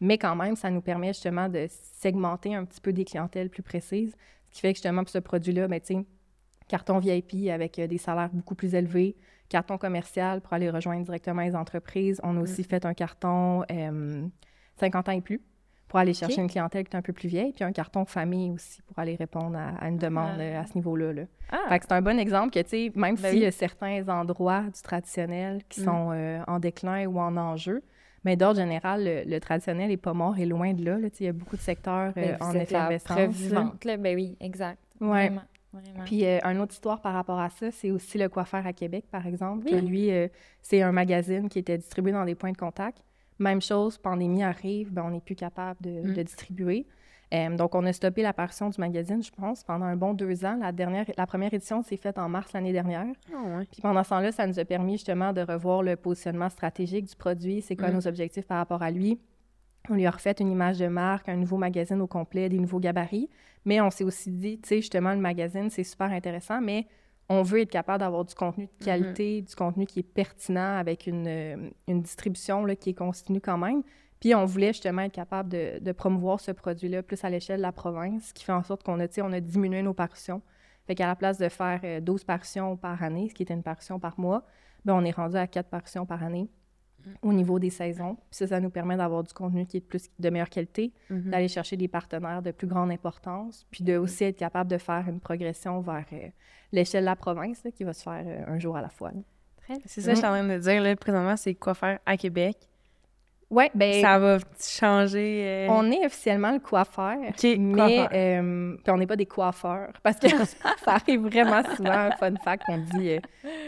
[0.00, 3.62] Mais quand même, ça nous permet justement de segmenter un petit peu des clientèles plus
[3.62, 4.14] précises.
[4.48, 6.04] Ce qui fait que justement, pour ce produit-là, ben, tu sais,
[6.66, 9.16] carton VIP avec euh, des salaires beaucoup plus élevés,
[9.48, 12.20] carton commercial pour aller rejoindre directement les entreprises.
[12.24, 14.26] On a aussi fait un carton euh,
[14.80, 15.40] 50 ans et plus
[15.94, 18.50] pour aller chercher une clientèle qui est un peu plus vieille, puis un carton famille
[18.50, 20.42] aussi pour aller répondre à, à une demande Ah.
[20.42, 21.12] euh, à ce niveau-là.
[21.12, 21.22] là.
[21.52, 23.52] Ah, Fait que c'est un bon exemple que, tu sais, même Ben s'il y a
[23.52, 25.84] certains endroits du traditionnel qui Mm.
[25.84, 27.84] sont euh, en déclin ou en enjeu,
[28.24, 30.98] mais d'ordre général, le, le traditionnel n'est pas mort et loin de là.
[30.98, 31.10] là.
[31.10, 33.16] Tu sais, Il y a beaucoup de secteurs euh, ben, en effervescence.
[33.16, 33.96] preuve vivante, là.
[33.96, 34.80] Ben oui, exact.
[35.00, 35.28] Ouais.
[35.28, 36.04] Vraiment, vraiment.
[36.06, 39.04] Puis, euh, une autre histoire par rapport à ça, c'est aussi le coiffeur à Québec,
[39.12, 39.66] par exemple.
[39.66, 39.80] que Oui.
[39.80, 40.26] lui, euh,
[40.60, 42.98] c'est un magazine qui était distribué dans des points de contact.
[43.38, 46.14] Même chose, pandémie arrive, ben, on n'est plus capable de, Mm.
[46.14, 46.86] de distribuer.
[47.32, 50.56] Euh, donc, on a stoppé l'apparition du magazine, je pense, pendant un bon deux ans.
[50.60, 53.06] La, dernière, la première édition s'est faite en mars l'année dernière.
[53.34, 53.66] Ah ouais.
[53.72, 57.16] Puis pendant ce temps-là, ça nous a permis justement de revoir le positionnement stratégique du
[57.16, 57.94] produit, c'est quoi Mm.
[57.94, 59.18] nos objectifs par rapport à lui.
[59.90, 62.78] On lui a refait une image de marque, un nouveau magazine au complet, des nouveaux
[62.80, 63.28] gabarits.
[63.64, 66.86] Mais on s'est aussi dit, tu sais, justement, le magazine, c'est super intéressant, mais
[67.28, 71.06] on veut être capable d'avoir du contenu de qualité, du contenu qui est pertinent avec
[71.06, 73.82] une, euh, une distribution là, qui est continue quand même.
[74.20, 77.62] Puis on voulait justement être capable de, de promouvoir ce produit-là plus à l'échelle de
[77.62, 80.42] la province, ce qui fait en sorte qu'on a, on a diminué nos parutions.
[80.86, 83.62] Fait qu'à la place de faire euh, 12 parutions par année, ce qui était une
[83.62, 84.44] parution par mois,
[84.84, 86.48] ben on est rendu à 4 parutions par année
[87.22, 88.14] au niveau des saisons.
[88.14, 90.92] Puis ça, ça nous permet d'avoir du contenu qui est de, plus, de meilleure qualité,
[91.10, 91.30] Mhm.
[91.30, 95.04] d'aller chercher des partenaires de plus grande importance, puis de aussi être capable de faire
[95.08, 96.28] une progression vers euh,
[96.72, 99.12] l'échelle de la province là, qui va se faire euh, un jour à la fois.
[99.86, 100.82] C'est ça que je suis en train de dire.
[100.82, 102.56] Là, présentement, c'est quoi faire à Québec.
[103.54, 105.44] Ouais, ben Ça va changer.
[105.46, 107.32] euh, on est officiellement le coiffeur, mais
[107.72, 108.08] coiffeur.
[108.12, 110.26] euh, puis on n'est pas des coiffeurs parce que
[110.84, 112.10] ça arrive vraiment souvent.
[112.18, 113.18] Fun fact, on dit euh,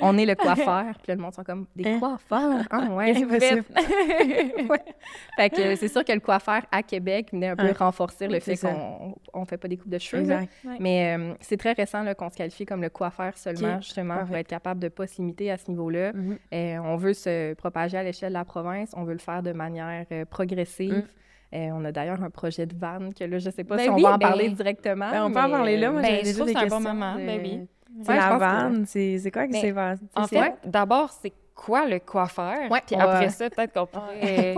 [0.00, 1.98] on est le coiffeur, puis là, le monde sont comme des Hein?
[2.00, 2.64] coiffeurs?
[2.70, 3.14] Ah ouais.
[3.14, 3.64] C'est possible.
[4.68, 4.82] Ouais.
[5.36, 7.72] Fait que c'est sûr que le coiffeur à Québec venait un peu Ouais.
[7.72, 10.24] renforcer le fait qu'on on fait pas des coupes de cheveux.
[10.26, 10.40] là.
[10.80, 14.24] Mais euh, c'est très récent là, qu'on se qualifie comme le coiffeur seulement, Ok, justement,
[14.24, 16.12] pour être capable de ne pas se limiter à ce niveau-là.
[16.52, 19.52] Euh, on veut se propager à l'échelle de la province, on veut le faire de
[19.52, 20.92] manière euh, progressive.
[21.52, 21.56] Mm.
[21.56, 23.84] Euh, on a d'ailleurs un projet de van que là, je ne sais pas Ben
[23.84, 25.10] si on va en ben- parler directement.
[25.10, 25.90] Ben, on peut en parler là.
[25.92, 27.14] Moi, je trouve que c'est un bon moment.
[27.14, 27.68] de- oui.
[28.02, 29.74] C'est Ouais, je la que- vanne, c'est quoi que c'est
[30.16, 32.70] En fait, d'abord, c'est quoi le coiffeur?
[32.70, 34.54] Ouais, Puis après ça, peut-être qu'on pourrait...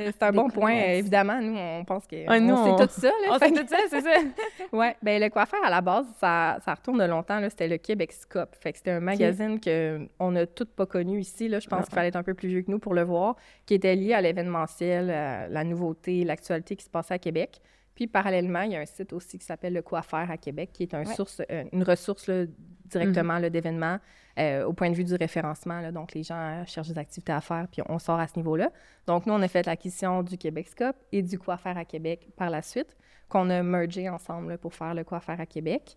[0.00, 0.74] Euh, c'est un bon point.
[0.74, 3.08] euh, évidemment, nous, on pense que nous, on on- sait tout ça.
[3.08, 3.28] là.
[3.32, 4.10] On sait tout ça, c'est ça?
[4.72, 7.38] Ouais, ben le coiffeur à la base, ça, ça retourne de longtemps.
[7.50, 8.56] C'était le Québec Scope.
[8.58, 11.46] Fait que c'était un magazine que on n'a toutes pas connu ici.
[11.48, 11.84] Là, je pense Ah.
[11.84, 14.14] qu'il fallait être un peu plus vieux que nous pour le voir, qui était lié
[14.14, 17.60] à l'événementiel, à la nouveauté, l'actualité qui se passait à Québec.
[17.94, 20.84] Puis parallèlement, il y a un site aussi qui s'appelle le Coiffeur à Québec, qui
[20.84, 21.14] est un Ouais.
[21.14, 22.44] source, euh, une ressource là,
[22.86, 23.98] directement là, d'événements
[24.38, 25.80] euh, au point de vue du référencement.
[25.80, 25.92] là.
[25.92, 28.70] donc, les gens euh, cherchent des activités à faire, puis on sort à ce niveau-là.
[29.06, 32.28] Donc, nous, on a fait l'acquisition du Québec Scope et du Quoi faire à Québec
[32.36, 32.96] par la suite,
[33.28, 35.96] qu'on a mergé ensemble là, pour faire le Quoi faire à Québec.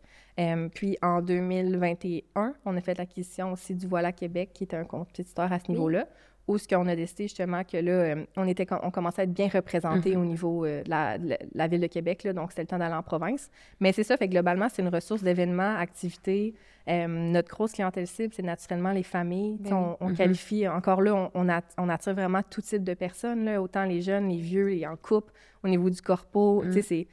[0.73, 5.51] Puis, en 2021, on a fait l'acquisition aussi du Voilà Québec, qui est un compétiteur
[5.51, 6.07] à ce niveau-là,
[6.47, 9.33] où ce qu'on a décidé justement que là, euh, on, était, on commençait à être
[9.33, 12.61] bien représenté au niveau euh, de la, de la- ville de Québec, là, donc c'était
[12.61, 13.49] le temps d'aller en province.
[13.79, 16.53] Mais c'est ça, fait globalement, c'est une ressource d'événements, activités.
[16.87, 19.57] Euh, notre grosse clientèle cible, c'est naturellement les familles.
[19.59, 22.93] Ben on on qualifie, encore là, on, on, at- on attire vraiment tout type de
[22.93, 26.61] personnes, là, autant les jeunes, les vieux, les en couple, au niveau du corpo.
[26.65, 27.07] Tu sais, c'est-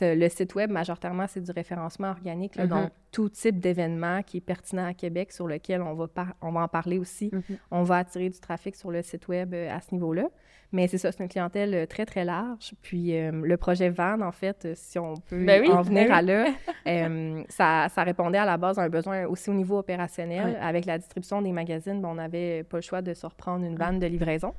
[0.00, 4.42] le site web, majoritairement, c'est du référencement organique, là, donc tout type d'événement qui est
[4.42, 6.06] pertinent à Québec, sur lequel on va,
[6.42, 7.30] on va en parler aussi.
[7.32, 7.42] Mhm.
[7.70, 10.28] On va attirer du trafic sur le site web euh, à ce niveau-là.
[10.70, 12.74] Mais c'est ça, c'est une clientèle euh, très, très large.
[12.82, 16.10] Puis euh, le projet Van, en fait, si on peut Ben oui, en venir ben
[16.10, 16.12] oui.
[16.12, 20.58] à là, ça, ça répondait à la base à un besoin aussi au niveau opérationnel.
[20.60, 23.76] Avec la distribution des magazines, ben, on n'avait pas le choix de se reprendre une
[23.76, 24.54] vanne de livraison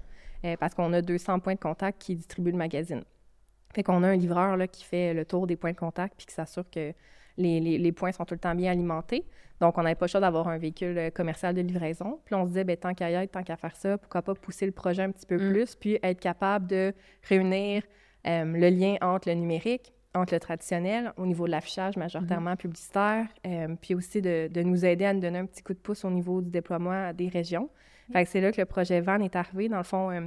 [0.59, 3.03] parce qu'on a 200 points de contact qui distribuent le magazine.
[3.73, 6.25] Fait qu'on a un livreur là, qui fait le tour des points de contact puis
[6.25, 6.93] qui s'assure que
[7.37, 9.25] les, les- les points sont tout le temps bien alimentés.
[9.61, 12.19] Donc, on n'avait pas le choix d'avoir un véhicule euh, commercial de livraison.
[12.25, 14.33] Puis on se disait, ben, tant qu'à y être, tant qu'à faire ça, pourquoi pas
[14.33, 15.51] pousser le projet un petit peu Mm.
[15.51, 17.83] plus, puis être capable de réunir
[18.27, 23.27] euh, le lien entre le numérique, entre le traditionnel, au niveau de l'affichage majoritairement publicitaire,
[23.45, 26.03] euh, puis aussi de, de nous aider à nous donner un petit coup de pouce
[26.05, 27.69] au niveau du déploiement des régions.
[28.11, 29.69] Fait que c'est là que le projet Van est arrivé.
[29.69, 30.21] Dans le fond, euh,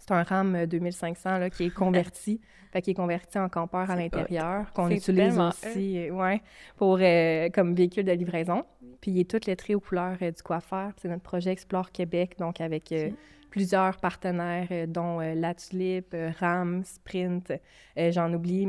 [0.00, 2.40] c'est un RAM 2500 là, qui est converti,
[2.72, 6.40] fait qui est converti en campeur à l'intérieur, qu'on utilise aussi euh, ouais,
[6.76, 8.64] pour, euh, comme véhicule de livraison.
[9.00, 10.90] Puis il est tout lettré aux couleurs euh, du coiffeur.
[10.96, 13.10] C'est notre projet Explore Québec, donc avec euh,
[13.50, 17.52] plusieurs partenaires, euh, dont euh, La Tulipe, euh, RAM, Sprint.
[17.98, 18.66] Euh, J'en oublie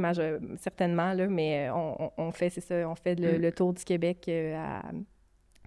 [0.58, 3.42] certainement, là, mais euh, on, fait, c'est ça, on fait le, Mm.
[3.42, 4.82] le tour du Québec euh, à-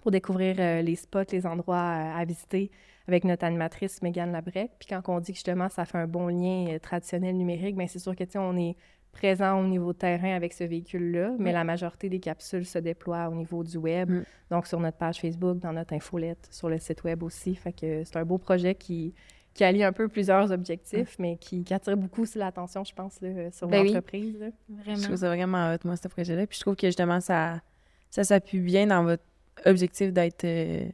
[0.01, 2.69] pour découvrir euh, les spots, les endroits à, à visiter
[3.07, 4.71] avec notre animatrice Mégane Labrec.
[4.79, 7.87] Puis quand on dit que justement ça fait un bon lien euh, traditionnel numérique, bien
[7.87, 8.75] c'est sûr que tu sais, on est
[9.11, 13.35] présent au niveau terrain avec ce véhicule-là, mais la majorité des capsules se déploient au
[13.35, 14.23] niveau du web, Mm.
[14.51, 17.55] donc sur notre page Facebook, dans notre infolette, sur le site web aussi.
[17.55, 19.13] Fait que c'est un beau projet qui,
[19.53, 23.21] qui allie un peu plusieurs objectifs, mais qui, qui attire beaucoup aussi l'attention, je pense,
[23.21, 23.87] là, sur Ben oui.
[23.93, 24.37] l'entreprise.
[24.37, 24.47] là.
[24.69, 25.01] Je Vraiment.
[25.03, 26.45] trouve ça vraiment hot, moi, ce projet-là.
[26.45, 27.61] Puis je trouve que justement, ça,
[28.09, 29.23] ça s'appuie bien dans votre
[29.65, 30.89] objectif d'être euh,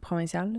[0.00, 0.50] provincial.
[0.54, 0.58] là.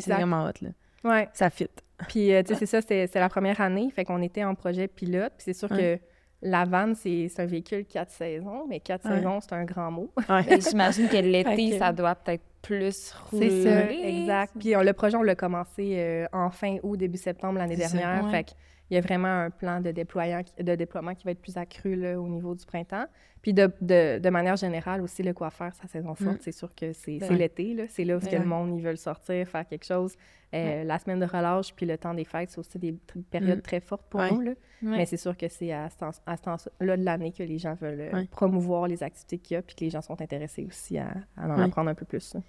[0.00, 0.70] C'est vraiment hot, là.
[1.04, 1.28] Ouais.
[1.32, 1.68] Ça fit.
[2.08, 3.90] Puis, euh, tu sais, c'est ça, c'était c'est la première année.
[3.94, 5.32] Fait qu'on était en projet pilote.
[5.36, 5.98] Puis c'est sûr Ouais.
[5.98, 6.02] que
[6.42, 9.16] la vanne, c'est c'est un véhicule quatre saisons, mais quatre Ouais.
[9.18, 10.10] saisons, c'est un grand mot.
[10.28, 10.60] Ouais.
[10.60, 13.50] J'imagine que l'été, que- ça doit peut-être plus rouler.
[13.50, 14.54] C'est ça, exact.
[14.58, 18.24] Puis on- le projet, on l'a commencé euh, en fin août, début septembre l'année dernière.
[18.24, 18.30] Ouais.
[18.30, 18.54] Fait
[18.86, 22.28] qu'il y a vraiment un plan de, déploiement qui va être plus accru là, au
[22.28, 23.06] niveau du printemps.
[23.42, 26.40] Puis de, de, de manière générale aussi, le faire sa saison forte, Mm.
[26.42, 27.86] c'est sûr que c'est c'est l'été.
[27.88, 28.38] C'est là où que Ouais.
[28.38, 30.14] le monde, ils veulent sortir, faire quelque chose.
[30.54, 32.92] Euh, La semaine de relâche, puis le temps des fêtes, c'est aussi des
[33.30, 33.62] périodes Mm.
[33.62, 34.30] très fortes pour Ouais.
[34.30, 34.40] nous.
[34.40, 34.50] Là.
[34.82, 34.96] Ouais.
[34.98, 36.10] Mais c'est sûr que c'est à ce temps-
[36.42, 39.74] temps-là de l'année que les gens veulent euh, promouvoir les activités qu'il y a, puis
[39.74, 42.34] que les gens sont intéressés aussi à, à en apprendre un peu plus.
[42.34, 42.40] là.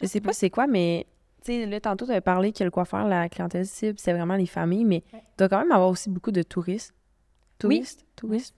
[0.00, 1.06] Je sais pas c'est quoi, mais
[1.44, 4.36] tu sais, là, tantôt, tu avais parlé que le coiffeur, la clientèle cible, c'est vraiment
[4.36, 5.22] les familles, mais Ouais.
[5.34, 6.94] il doit quand même avoir aussi beaucoup de touristes.
[7.58, 8.04] Touristes?
[8.16, 8.54] Touristes?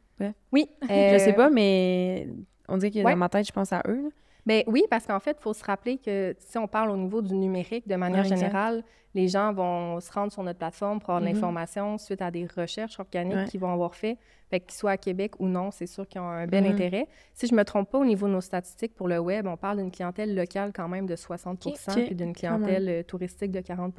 [0.53, 0.69] Oui.
[0.83, 2.29] Je sais euh, pas, mais
[2.69, 3.13] on dirait que ouais.
[3.13, 4.03] dans ma tête, je pense à eux.
[4.05, 4.09] là.
[4.45, 7.23] Ben oui, parce qu'en fait, il faut se rappeler que si on parle au niveau
[7.23, 8.83] du numérique, de manière Ouais, générale,
[9.15, 11.35] les gens vont se rendre sur notre plateforme pour avoir de Mhm.
[11.35, 13.45] l'information suite à des recherches organiques Ouais.
[13.47, 14.17] qu'ils vont avoir fait.
[14.53, 16.73] Fait qu'ils soient à Québec ou non, c'est sûr qu'ils ont un bel Mhm.
[16.75, 17.07] intérêt.
[17.33, 19.79] Si je me trompe pas, au niveau de nos statistiques pour le web, on parle
[19.79, 22.05] d'une clientèle locale quand même de 60 Ok.
[22.05, 23.95] puis d'une clientèle euh, touristique de 40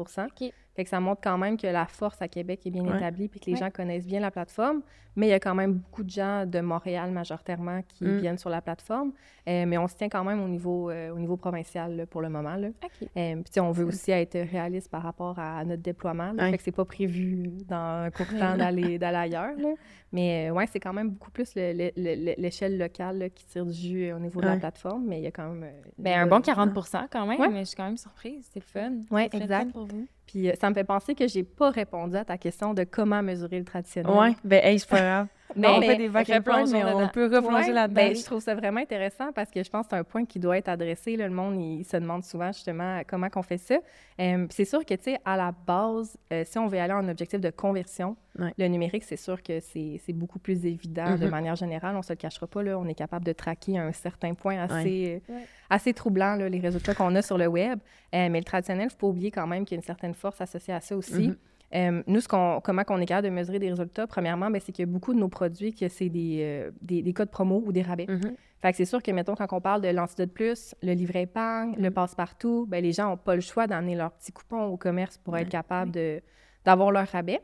[0.75, 2.97] Fait que ça montre quand même que la force à Québec est bien Ouais.
[2.97, 3.59] établie puis que les Ouais.
[3.59, 4.81] gens connaissent bien la plateforme.
[5.15, 8.17] Mais il y a quand même beaucoup de gens de Montréal majoritairement qui Mm.
[8.19, 9.11] viennent sur la plateforme.
[9.47, 12.21] Euh, mais on se tient quand même au niveau, euh, au niveau provincial là, pour
[12.21, 12.55] le moment.
[12.55, 12.69] Là.
[13.17, 16.31] Euh, puis on veut aussi être réaliste par rapport à notre déploiement.
[16.33, 16.49] Là.
[16.49, 19.55] Fait que c'est pas prévu dans un court temps d'aller d'aller ailleurs.
[19.57, 19.73] là.
[20.11, 23.45] Mais euh, ouais, c'est quand même beaucoup plus le- le- le- l'échelle locale là, qui
[23.45, 25.05] tire du jus euh, au niveau de la plateforme.
[25.05, 25.63] Mais il y a quand même...
[25.63, 26.71] euh, Ben, un bon 40
[27.11, 27.49] quand même, Ouais.
[27.49, 28.49] mais je suis quand même surprise.
[28.53, 28.93] C'est le fun.
[29.29, 29.65] Très exact.
[29.65, 30.05] fun pour vous.
[30.25, 33.21] Puis euh, ça me fait penser que j'ai pas répondu à ta question de comment
[33.21, 34.11] mesurer le traditionnel.
[34.15, 35.27] Ouais, ben, hey, c'est pas grave.
[35.55, 37.09] Non, on fait des vacances, replongeons mais on dedans.
[37.13, 38.01] peut replonger Ouais, là-dedans.
[38.01, 40.39] ben, je trouve ça vraiment intéressant parce que je pense que c'est un point qui
[40.39, 41.15] doit être adressé.
[41.15, 41.27] là.
[41.27, 43.75] Le monde, il, se demande souvent justement comment qu'on fait ça.
[44.19, 47.07] Euh, c'est sûr que, tu sais, à la base, euh, si on veut aller en
[47.09, 48.51] objectif de conversion, Ouais.
[48.57, 51.29] le numérique, c'est sûr que c'est beaucoup plus évident de Mhm.
[51.29, 51.95] manière générale.
[51.95, 52.79] On se le cachera pas, là.
[52.79, 55.41] On est capable de traquer un certain point assez, euh, Ouais.
[55.69, 57.77] assez troublant, là, les résultats qu'on a sur le web.
[58.15, 60.15] Euh, mais le traditionnel, il faut pas oublier quand même qu'il y a une certaine
[60.15, 61.27] force associée à ça aussi.
[61.29, 61.35] Mhm.
[61.75, 64.71] Euh, nous, ce qu'on, comment qu'on est capable de mesurer des résultats, premièrement, ben, c'est
[64.71, 67.63] qu'il y a beaucoup de nos produits que c'est des, euh, des, des codes promo
[67.65, 68.05] ou des rabais.
[68.07, 68.35] Mhm.
[68.61, 71.75] Fait que c'est sûr que, mettons, quand on parle de l'Antidote Plus, le livret épargne,
[71.77, 75.17] le passe-partout, ben les gens n'ont pas le choix d'amener leur petit coupon au commerce
[75.17, 76.21] pour être capable de,
[76.63, 77.41] d'avoir leur rabais.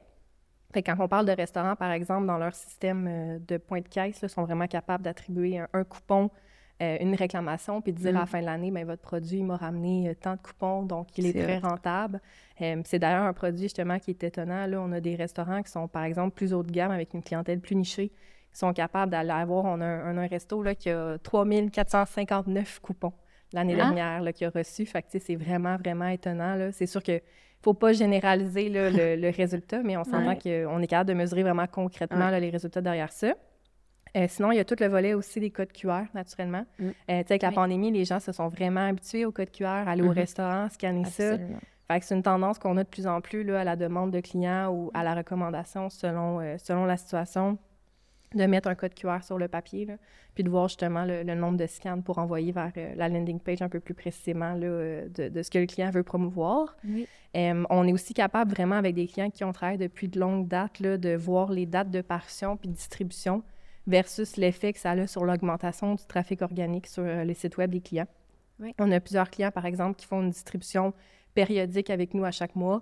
[0.74, 3.82] Fait que quand on parle de restaurants, par exemple, dans leur système euh, de points
[3.82, 6.30] de caisse, ils sont vraiment capables d'attribuer un, un coupon,
[6.82, 9.58] euh, une réclamation, puis de dire à la fin de l'année, ben votre produit m'a
[9.58, 12.22] ramené euh, tant de coupons, donc il est, très rentable.
[12.62, 14.66] Euh, c'est d'ailleurs un produit justement qui est étonnant.
[14.66, 17.22] Là, on a des restaurants qui sont, par exemple, plus haut de gamme avec une
[17.22, 18.10] clientèle plus nichée,
[18.52, 19.66] qui sont capables d'aller avoir.
[19.66, 23.14] On a un, un- un resto là, qui a 3459 coupons
[23.54, 23.84] l'année Ah.
[23.86, 24.86] dernière là, qu'il a reçu.
[24.86, 26.70] Fait que, c'est vraiment, vraiment étonnant.
[26.72, 27.20] C'est sûr que
[27.62, 31.44] faut pas généraliser là, le, le résultat, mais on s'entend qu'on est capable de mesurer
[31.44, 32.32] vraiment concrètement Ouais.
[32.32, 33.34] là, les résultats derrière ça.
[34.18, 36.66] Euh, sinon, il y a tout le volet aussi des codes QR, naturellement.
[36.80, 36.84] Mm.
[36.88, 37.56] Euh, tu sais, avec la Oui.
[37.56, 40.12] pandémie, les gens se sont vraiment habitués aux codes QR, aller au Mhm.
[40.12, 41.34] restaurant, scanner ça.
[41.34, 41.60] Absolument.
[41.92, 44.12] Fait que c'est une tendance qu'on a de plus en plus là, à la demande
[44.12, 47.58] de clients ou à la recommandation selon, euh, selon la situation
[48.36, 49.96] de mettre un code QR sur le papier, là,
[50.36, 53.40] puis de voir justement le, le nombre de scans pour envoyer vers euh, la landing
[53.40, 56.76] page un peu plus précisément là, euh, de, de ce que le client veut promouvoir.
[56.86, 57.08] Oui.
[57.36, 60.48] Euh, on est aussi capable vraiment avec des clients qui ont travaillé depuis de longues
[60.48, 63.42] dates là, de voir les dates de parution puis de distribution
[63.88, 67.72] versus l'effet que ça a sur l'augmentation du trafic organique sur euh, les sites web
[67.72, 68.08] des clients.
[68.60, 68.74] Oui.
[68.80, 70.94] On a plusieurs clients, par exemple, qui font une distribution
[71.34, 72.82] périodique avec nous à chaque mois.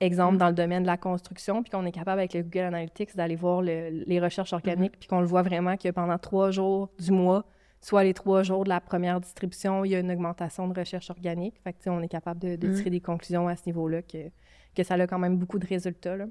[0.00, 0.38] Exemple, Mm.
[0.38, 3.34] dans le domaine de la construction, puis qu'on est capable avec le Google Analytics d'aller
[3.34, 7.10] voir le- les recherches organiques, puis qu'on le voit vraiment que pendant trois jours du
[7.10, 7.44] mois,
[7.80, 11.10] soit les trois jours de la première distribution, il y a une augmentation de recherche
[11.10, 11.60] organique.
[11.64, 12.74] Fait que, on est capable de, de Mm.
[12.74, 14.30] tirer des conclusions à ce niveau-là, que,
[14.76, 16.16] que ça a quand même beaucoup de résultats.
[16.16, 16.26] Là.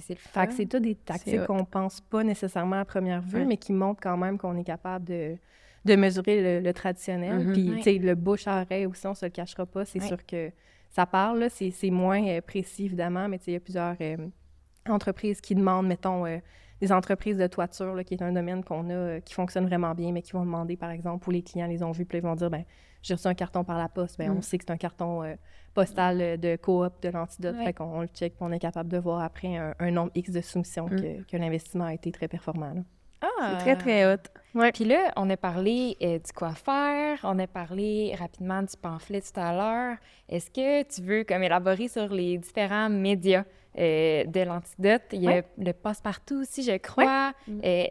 [0.00, 3.38] C'est le Fait que c'est tout des tactiques qu'on pense pas nécessairement à première vue,
[3.40, 3.44] Ouais.
[3.44, 5.36] mais qui montrent quand même qu'on est capable de,
[5.84, 7.46] de mesurer le, le traditionnel.
[7.46, 7.52] Mhm.
[7.52, 7.76] Puis, Ouais.
[7.78, 9.84] tu sais, le bouche à oreille aussi, on se le cachera pas.
[9.84, 10.06] C'est Ouais.
[10.08, 10.50] sûr que
[10.90, 11.48] ça parle.
[11.50, 14.16] C'est moins euh, précis, évidemment, mais tu sais, il y a plusieurs euh,
[14.88, 16.38] entreprises qui demandent, mettons, euh,
[16.80, 20.12] des entreprises de toiture, là, qui est un domaine qu'on a, qui fonctionne vraiment bien,
[20.12, 22.34] mais qui vont demander, par exemple, où les clients les ont vus, puis ils vont
[22.34, 22.64] dire, ben
[23.02, 24.16] j'ai reçu un carton par la poste.
[24.18, 24.42] Ben, on Mm.
[24.42, 25.22] sait que c'est un carton
[25.74, 27.56] postal de coop de l'antidote.
[27.56, 27.64] Ouais.
[27.66, 30.10] Fait qu'on on le check, puis on est capable de voir après un, un nombre
[30.14, 30.96] X de soumissions Mm.
[30.96, 32.72] que, que l'investissement a été très performant.
[32.74, 32.80] là.
[33.22, 33.56] Ah!
[33.58, 34.18] C'est très, très hot.
[34.74, 39.20] Puis là, on a parlé euh, du quoi faire, on a parlé rapidement du pamphlet
[39.20, 39.96] tout à l'heure.
[40.28, 43.44] Est-ce que tu veux comme élaborer sur les différents médias
[43.78, 45.02] euh, de l'antidote?
[45.12, 45.44] Il y a Ouais.
[45.56, 47.32] le passe-partout aussi, je crois.
[47.64, 47.84] Euh,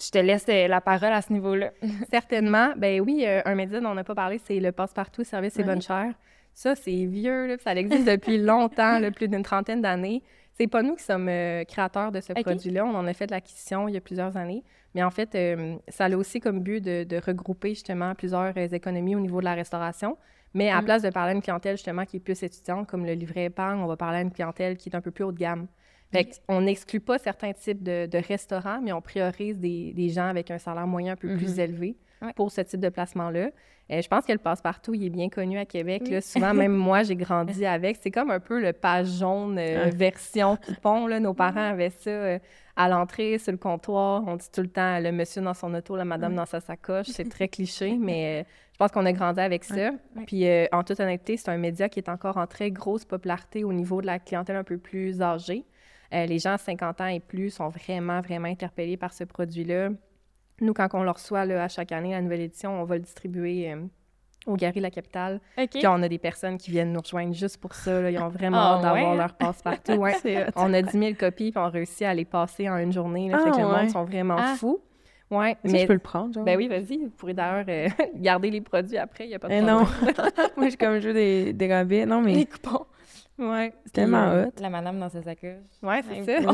[0.00, 1.70] je te laisse la parole à ce niveau-là.
[2.10, 2.72] Certainement.
[2.76, 5.60] Ben oui, euh, un média dont on n'a pas parlé, c'est le passe-partout service et
[5.60, 5.66] Ouais.
[5.66, 6.14] bonne chère.
[6.60, 10.24] Ça, c'est vieux, là, ça existe depuis longtemps, là, plus d'une trentaine d'années.
[10.54, 12.84] C'est pas nous qui sommes euh, créateurs de ce produit-là.
[12.84, 14.64] On en a fait de l'acquisition il y a plusieurs années.
[14.96, 18.66] Mais en fait, euh, ça a aussi comme but de, de regrouper justement plusieurs euh,
[18.72, 20.16] économies au niveau de la restauration.
[20.54, 20.84] Mais à Mm.
[20.84, 23.78] place de parler à une clientèle justement qui est plus étudiante, comme le livret épargne,
[23.80, 25.68] on va parler à une clientèle qui est un peu plus haut de gamme.
[26.10, 30.26] Fait on n'exclut pas certains types de, de restaurants, mais on priorise des, des gens
[30.26, 31.60] avec un salaire moyen un peu plus Mhm.
[31.60, 31.96] élevé
[32.36, 33.50] Pour ce type de placement-là.
[33.90, 36.02] Euh, je pense que le passe-partout, il est bien connu à Québec.
[36.04, 36.10] Oui.
[36.12, 36.20] là.
[36.20, 37.96] Souvent, même moi, j'ai grandi avec.
[38.02, 39.90] C'est comme un peu le page jaune euh, Ouais.
[39.90, 41.06] version coupon.
[41.06, 41.20] Là.
[41.20, 42.38] Nos parents avaient ça euh,
[42.76, 44.24] à l'entrée, sur le comptoir.
[44.26, 47.06] On dit tout le temps le monsieur dans son auto, la madame dans sa sacoche.
[47.06, 49.90] C'est très cliché, mais je pense qu'on a grandi avec ça.
[50.26, 53.72] Puis, en toute honnêteté, c'est un média qui est encore en très grosse popularité au
[53.72, 55.64] niveau de la clientèle un peu plus âgée.
[56.12, 59.88] Les gens à 50 ans et plus sont vraiment, vraiment interpellés par ce produit-là.
[60.60, 63.02] Nous, quand on le reçoit là, à chaque année, la nouvelle édition, on va le
[63.02, 63.76] distribuer euh,
[64.46, 65.40] au Gary La Capitale.
[65.58, 65.68] OK.
[65.70, 68.00] Puis on a des personnes qui viennent nous rejoindre juste pour ça.
[68.00, 68.10] là.
[68.10, 69.16] Ils ont vraiment Ah hâte d'avoir ouais?
[69.18, 69.92] leur passe-partout.
[69.92, 70.14] Ouais.
[70.22, 70.50] C'est hot.
[70.56, 73.28] On a 10 000 copies, puis on réussit à les passer en une journée.
[73.28, 74.54] Là, fait Ah, que le monde sont vraiment Ah.
[74.58, 74.80] fous.
[75.30, 76.42] Ouais, mais je peux le prendre, genre?
[76.44, 76.96] ben oui, vas-y.
[77.04, 79.80] Vous pourrez d'ailleurs euh, garder les produits après, il n'y a pas de Eh problème.
[79.80, 79.86] non.
[80.56, 82.06] Moi, je suis comme je veux des, des rabais.
[82.06, 82.86] Non, mais Les coupons.
[83.38, 84.50] Ouais, c'est tellement hot.
[84.58, 85.58] La madame dans sa sacoche.
[85.82, 86.50] Ouais, c'est ça.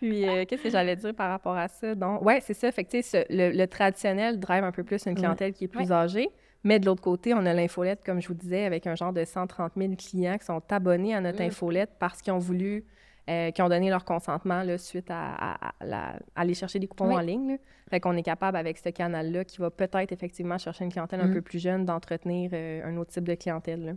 [0.00, 1.94] Puis, euh, qu'est-ce que j'allais dire par rapport à ça?
[1.94, 2.72] Donc, ouais, c'est ça.
[2.72, 5.92] Fait que, ce- le, le traditionnel drive un peu plus une clientèle qui est plus
[5.92, 6.28] âgée.
[6.64, 9.24] Mais de l'autre côté, on a l'infolette, comme je vous disais, avec un genre de
[9.24, 11.46] 130 000 clients qui sont abonnés à notre Mm.
[11.48, 12.84] infolette parce qu'ils ont voulu,
[13.28, 16.86] euh, qui ont donné leur consentement là, suite à, à- à la- aller chercher des
[16.86, 17.14] coupons Oui.
[17.14, 17.48] en ligne.
[17.52, 17.56] là.
[17.90, 21.28] Fait qu'on est capable, avec ce canal-là, qui va peut-être effectivement chercher une clientèle un
[21.28, 21.34] Mm.
[21.34, 23.84] peu plus jeune, d'entretenir euh, un autre type de clientèle.
[23.84, 23.92] là.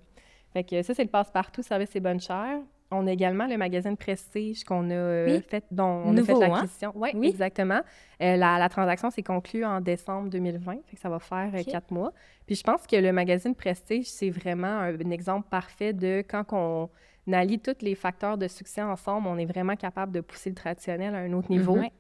[0.53, 2.59] Fait que ça, c'est le passe-partout, service et bonne chère.
[2.93, 5.43] On a également le magazine Prestige qu'on a euh, Oui.
[5.47, 6.49] fait, dont on a Nouveau, fait hein?
[6.49, 6.91] l'acquisition.
[6.97, 7.27] Ouais, Oui.
[7.29, 7.81] exactement.
[8.21, 11.63] Euh, la, la transaction s'est conclue en décembre 2020, fait que ça va faire euh,
[11.63, 12.13] quatre mois.
[12.45, 16.45] Puis je pense que le magazine Prestige, c'est vraiment un, un exemple parfait de quand
[16.53, 16.89] on
[17.31, 21.15] allie tous les facteurs de succès ensemble, on est vraiment capable de pousser le traditionnel
[21.15, 21.77] à un autre niveau.
[21.77, 21.91] Ouais.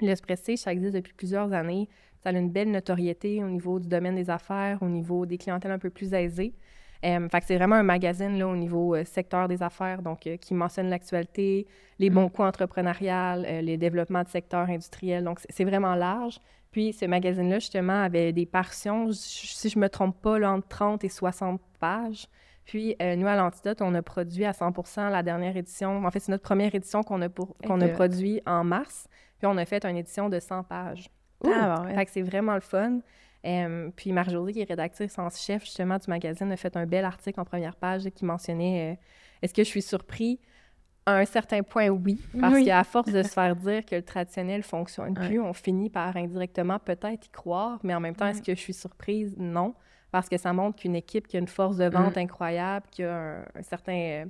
[0.00, 1.88] Le Prestige, ça existe depuis plusieurs années.
[2.22, 5.72] Ça a une belle notoriété au niveau du domaine des affaires, au niveau des clientèles
[5.72, 6.54] un peu plus aisées.
[7.04, 10.26] Euh, fait que c'est vraiment un magazine là, au niveau euh, secteur des affaires, donc
[10.26, 11.66] euh, qui mentionne l'actualité,
[11.98, 15.24] les bons coups entrepreneuriales, euh, les développements de secteurs industriels.
[15.24, 16.38] Donc, c'est- vraiment large.
[16.70, 20.68] Puis, ce magazine-là, justement, avait des partitions, j- si je me trompe pas, là, entre
[20.68, 22.26] 30 et 60 pages.
[22.64, 26.04] Puis, nous, à l'Antidote, on a produit à 100% la dernière édition.
[26.04, 27.92] En fait, c'est notre première édition qu'on a, pour- qu'on a Ok.
[27.94, 29.06] produit en mars.
[29.38, 31.10] Puis, on a fait une édition de 100 pages.
[31.44, 31.94] Ah, bon, ouais.
[31.96, 33.00] Fait que c'est vraiment le fun.
[33.44, 37.04] Euh, puis Marjorie, qui est rédactrice en chef justement du magazine, a fait un bel
[37.04, 38.96] article en première page qui mentionnait euh,
[39.42, 40.38] Est-ce que je suis surpris?
[41.04, 42.20] À un certain point, oui.
[42.40, 42.64] Parce Oui.
[42.66, 45.26] qu'à force de se faire dire que le traditionnel fonctionne Ouais.
[45.26, 48.60] plus, on finit par indirectement peut-être y croire, mais en même temps, est-ce que je
[48.60, 49.34] suis surprise?
[49.36, 49.74] Non.
[50.12, 53.12] Parce que ça montre qu'une équipe qui a une force de vente incroyable, qui a
[53.16, 53.92] un, un certain.
[53.96, 54.24] euh,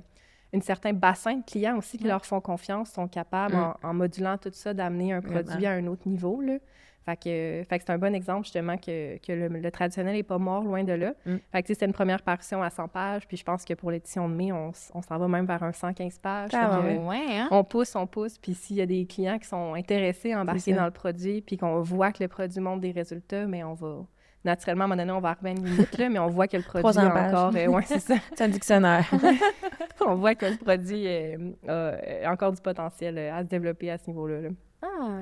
[0.55, 3.73] un certain bassin de clients aussi qui leur font confiance, sont capables, Mm.
[3.83, 6.41] en, en modulant tout ça, d'amener un produit à un autre niveau.
[6.41, 6.57] Là.
[7.05, 10.23] Fait que, fait que c'est un bon exemple, justement, que, que le, le traditionnel n'est
[10.23, 11.13] pas mort, loin de là.
[11.25, 11.35] Mm.
[11.51, 13.73] Fait que, tu sais, c'est une première parution à 100 pages, puis je pense que
[13.73, 16.51] pour l'édition de mai, on, s'en va même vers un 115 pages.
[16.53, 17.25] Ah, ouais.
[17.29, 17.49] Hein?
[17.51, 20.73] On pousse, on pousse, puis s'il y a des clients qui sont intéressés à embarquer
[20.73, 24.05] dans le produit, puis qu'on voit que le produit montre des résultats, mais on va...
[24.45, 26.49] Naturellement, à un moment donné, on va arriver à une limite, là, mais on voit
[26.49, 27.33] que le produit 300 a pages.
[27.33, 27.55] encore...
[27.55, 28.15] euh, ouais, c'est ça.
[28.35, 29.09] C'est un dictionnaire.
[30.05, 33.97] on voit que le produit euh, a encore du potentiel euh, à se développer à
[33.97, 34.41] ce niveau-là.
[34.41, 34.49] là.
[34.85, 35.21] Ah,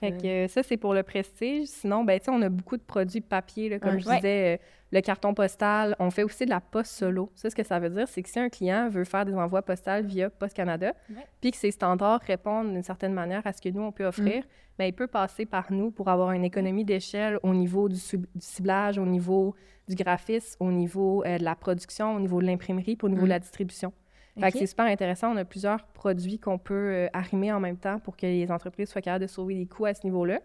[0.00, 1.66] Fait que ça, c'est pour le prestige.
[1.68, 4.00] Sinon, ben, tu sais, on a beaucoup de produits papier, là, comme Ouais.
[4.00, 4.56] je disais, euh,
[4.90, 5.94] le carton postal.
[5.98, 7.30] On fait aussi de la poste solo.
[7.34, 9.62] Ça, ce que ça veut dire, c'est que si un client veut faire des envois
[9.62, 10.92] postales via Poste Canada,
[11.40, 14.44] puis que ses standards répondent d'une certaine manière à ce que nous, on peut offrir,
[14.78, 17.98] ben, il peut passer par nous pour avoir une économie d'échelle au niveau du,
[18.38, 19.54] ciblage, au niveau
[19.88, 23.24] du graphisme, au niveau euh, de la production, au niveau de l'imprimerie, au niveau Mm.
[23.24, 23.92] de la distribution.
[24.40, 25.32] Fait que c'est super intéressant.
[25.32, 28.88] On a plusieurs produits qu'on peut euh, arrimer en même temps pour que les entreprises
[28.88, 30.40] soient capables de sauver des coûts à ce niveau-là.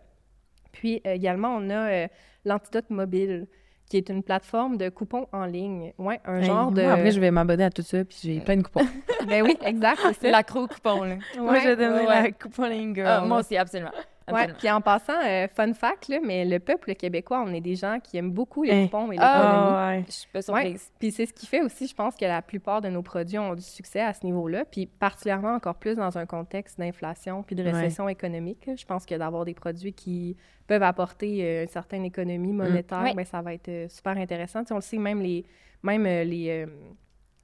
[0.74, 2.08] Puis euh, également, on a euh,
[2.44, 3.48] l'Antidote Mobile,
[3.90, 5.94] qui est une plateforme de coupons en ligne.
[5.98, 6.82] Ouais, un Hey, genre de.
[6.82, 8.86] Moi, après, je vais m'abonner à tout ça, puis j'ai plein de coupons.
[9.28, 11.16] Ben oui, exact, c'est l'accro coupon, là.
[11.38, 12.24] moi, je vais devenir ouais.
[12.24, 13.08] la couponing girl.
[13.08, 13.92] Ah, moi aussi, absolument.
[14.30, 14.58] Ouais, Absolument.
[14.60, 18.00] puis en passant, euh, fun fact, là, mais le peuple québécois, on est des gens
[18.04, 18.84] qui aiment beaucoup les Hein.
[18.84, 19.20] coupons et l'économie.
[19.22, 20.04] Ah, Ah, ouais.
[20.08, 20.76] Je suis pas Ouais.
[21.00, 23.56] Puis c'est ce qui fait aussi, je pense, que la plupart de nos produits ont
[23.56, 27.64] du succès à ce niveau-là, puis particulièrement encore plus dans un contexte d'inflation puis de
[27.64, 27.72] Ouais.
[27.72, 28.70] récession économique.
[28.76, 30.36] Je pense que d'avoir des produits qui
[30.68, 33.14] peuvent apporter euh, une certaine économie monétaire, Ouais.
[33.14, 34.60] ben, ça va être euh, super intéressant.
[34.62, 35.46] Tu sais, on le sait, même les,
[35.84, 36.66] même, euh, les, euh,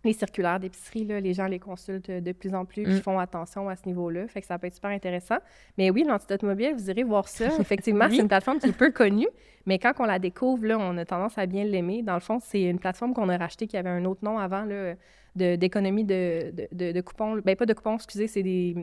[0.03, 3.01] les circulaires d'épicerie, les gens les consultent de plus en plus, puis Mm.
[3.01, 4.27] font attention à ce niveau-là.
[4.27, 5.37] Fait que ça peut être super intéressant.
[5.77, 7.45] Mais oui, l'antidote mobile, vous irez voir ça.
[7.59, 9.27] Effectivement, c'est une plateforme qui est peu connue,
[9.65, 12.01] mais quand on la découvre, là, on a tendance à bien l'aimer.
[12.03, 14.65] Dans le fond, c'est une plateforme qu'on a rachetée qui avait un autre nom avant,
[15.35, 17.37] d'économie de, de, de- de coupons.
[17.43, 18.75] Ben, pas de coupons, excusez, c'est des,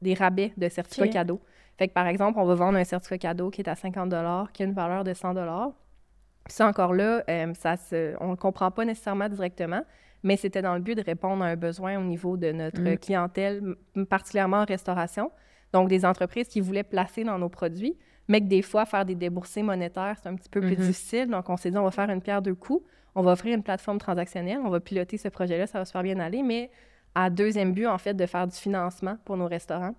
[0.00, 1.40] des rabais de certificats cadeaux.
[1.76, 4.12] Fait que, par exemple, on va vendre un certificat cadeau qui est à 50
[4.52, 8.30] qui a une valeur de 100 Puis ça, encore là, euh, ça se, on ne
[8.30, 9.82] le comprend pas nécessairement directement,
[10.22, 12.98] mais c'était dans le but de répondre à un besoin au niveau de notre Mm.
[12.98, 13.62] clientèle,
[14.08, 15.30] particulièrement en restauration.
[15.72, 19.14] Donc, des entreprises qui voulaient placer dans nos produits, mais que des fois, faire des
[19.14, 20.86] déboursés monétaires, c'est un petit peu plus Mhm.
[20.86, 21.26] difficile.
[21.28, 22.84] Donc, on s'est dit, on va faire une pierre deux coups.
[23.14, 24.58] On va offrir une plateforme transactionnelle.
[24.64, 25.66] On va piloter ce projet-là.
[25.66, 26.42] Ça va super bien aller.
[26.42, 26.70] Mais
[27.14, 29.94] à deuxième but, en fait, de faire du financement pour nos restaurants.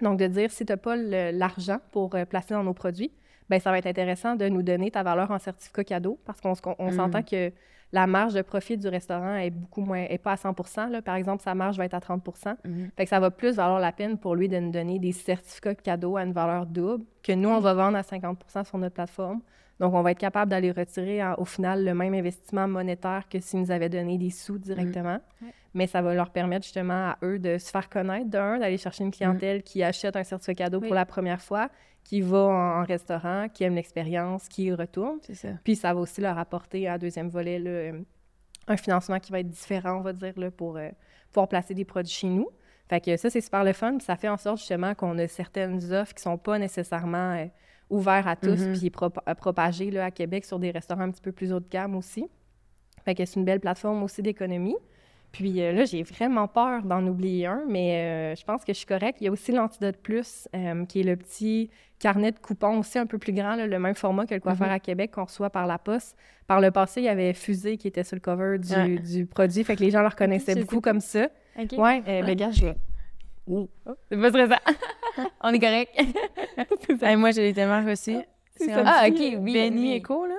[0.00, 3.12] Donc, de dire, si tu n'as pas l'argent pour euh, placer dans nos produits,
[3.50, 6.54] ben ça va être intéressant de nous donner ta valeur en certificat cadeau parce qu'on
[6.78, 6.92] Mhm.
[6.92, 7.52] s'entend que
[7.92, 10.54] la marge de profit du restaurant est beaucoup moins, est pas à 100
[10.90, 11.02] là.
[11.02, 12.22] Par exemple, sa marge va être à 30
[12.64, 12.90] Mhm.
[12.96, 15.74] fait que ça va plus valoir la peine pour lui de nous donner des certificats
[15.74, 19.40] cadeaux à une valeur double que nous, on va vendre à 50 sur notre plateforme.
[19.80, 23.40] Donc, on va être capable d'aller retirer en- au final le même investissement monétaire que
[23.40, 25.18] s'ils nous avaient donné des sous directement.
[25.42, 25.48] Ouais.
[25.72, 29.04] Mais ça va leur permettre justement à eux de se faire connaître, d'un, d'aller chercher
[29.04, 30.88] une clientèle qui achète un certificat cadeau Oui.
[30.88, 31.70] pour la première fois,
[32.04, 35.18] qui va en, en restaurant, qui aime l'expérience, qui y retourne.
[35.32, 35.48] Ça.
[35.64, 38.00] Puis ça va aussi leur apporter à deuxième volet euh,
[38.66, 40.88] un financement qui va être différent, on va dire, là, pour euh,
[41.32, 42.48] pouvoir placer des produits chez nous.
[42.88, 43.96] Fait que ça, c'est super le fun.
[43.98, 47.46] Puis ça fait en sorte justement qu'on a certaines offres qui sont pas nécessairement euh,
[47.88, 48.78] ouvertes à tous, Mhm.
[48.78, 51.68] puis prop- propagées là, à Québec sur des restaurants un petit peu plus haut de
[51.68, 52.26] gamme aussi.
[53.04, 54.76] Fait que c'est une belle plateforme aussi d'économie.
[55.32, 58.78] Puis euh, là, j'ai vraiment peur d'en oublier un, mais euh, je pense que je
[58.78, 59.20] suis correcte.
[59.20, 62.98] Il y a aussi l'Antidote Plus, euh, qui est le petit carnet de coupons aussi
[62.98, 64.72] un peu plus grand, là, le même format que le coiffeur Mhm.
[64.74, 66.16] à Québec qu'on reçoit par la poste.
[66.46, 68.98] Par le passé, il y avait Fusée qui était sur le cover du, Ouais.
[68.98, 71.28] du produit, fait que les gens le reconnaissaient beaucoup comme ça.
[71.58, 71.72] OK.
[71.78, 72.76] Ouais, euh, ben, gars, je vais-
[74.10, 74.54] C'est pas stressant.
[75.42, 75.90] On est correct.
[77.02, 78.16] Hey, moi, je l'ai tellement reçu.
[78.56, 78.82] C'est ça.
[78.84, 79.94] Ah, un OK, oui, Benny.
[79.94, 80.34] Echo, là.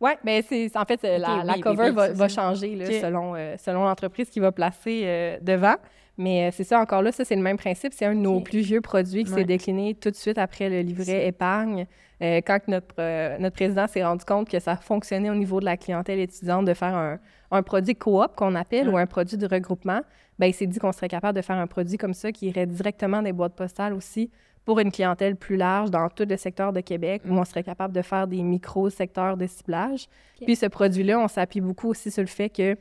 [0.00, 2.92] Oui, mais c'est en fait, la, cover oui, oui, va, changer là, Ok.
[3.00, 5.74] selon, euh, selon l'entreprise qui va placer euh, devant.
[6.16, 7.92] Mais euh, c'est ça, encore là, ça, c'est le même principe.
[7.94, 9.38] C'est un de nos plus vieux produits qui Ouais.
[9.38, 11.86] s'est décliné tout de suite après le livret épargne.
[12.20, 16.18] Quand notre, notre président s'est rendu compte que ça fonctionnait au niveau de la clientèle
[16.18, 17.20] étudiante de faire un,
[17.52, 20.00] un produit coop qu'on appelle ou un produit de regroupement,
[20.36, 22.66] ben, il s'est dit qu'on serait capable de faire un produit comme ça qui irait
[22.66, 24.30] directement des boîtes postales aussi
[24.68, 27.94] pour une clientèle plus large dans tout le secteur de Québec où on serait capable
[27.94, 30.08] de faire des micro-secteurs de ciblage.
[30.42, 32.76] Puis ce produit-là, on s'appuie beaucoup aussi sur le fait qu'il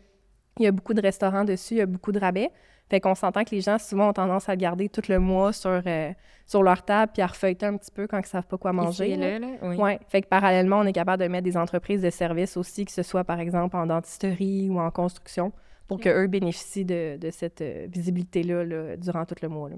[0.59, 2.51] y a beaucoup de restaurants dessus, il y a beaucoup de rabais.
[2.89, 5.53] Fait qu'on s'entend que les gens, souvent, ont tendance à le garder tout le mois
[5.53, 6.11] sur, euh,
[6.45, 8.73] sur leur table puis à refeuilleter un petit peu quand ils ne savent pas quoi
[8.73, 9.11] manger.
[9.11, 9.39] Ici là.
[9.39, 9.77] là, là, oui.
[9.77, 9.99] Ouais.
[10.09, 13.01] Fait que parallèlement, on est capable de mettre des entreprises de services aussi, que ce
[13.01, 15.53] soit par exemple en dentisterie ou en construction,
[15.87, 19.69] pour qu'eux bénéficient de, de cette euh, visibilité-là là, durant tout le mois.
[19.69, 19.77] là.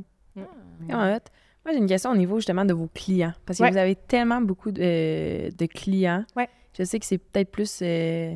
[0.91, 1.31] En fait,
[1.65, 3.33] moi, j'ai une question au niveau justement de vos clients.
[3.45, 3.71] Parce que Ouais.
[3.71, 6.23] vous avez tellement beaucoup de, euh, de clients.
[6.35, 6.47] Ouais.
[6.77, 8.33] Je sais que c'est peut-être plus euh,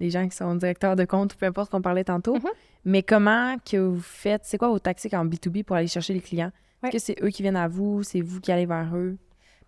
[0.00, 2.34] les gens qui sont directeurs de compte, peu importe qu'on parlait tantôt.
[2.34, 2.50] Mhm.
[2.84, 6.20] Mais comment que vous faites, c'est quoi vos tactiques en B2B pour aller chercher les
[6.20, 6.52] clients?
[6.82, 6.90] Ouais.
[6.90, 8.02] Est-ce que c'est eux qui viennent à vous?
[8.02, 9.16] C'est vous qui allez vers eux?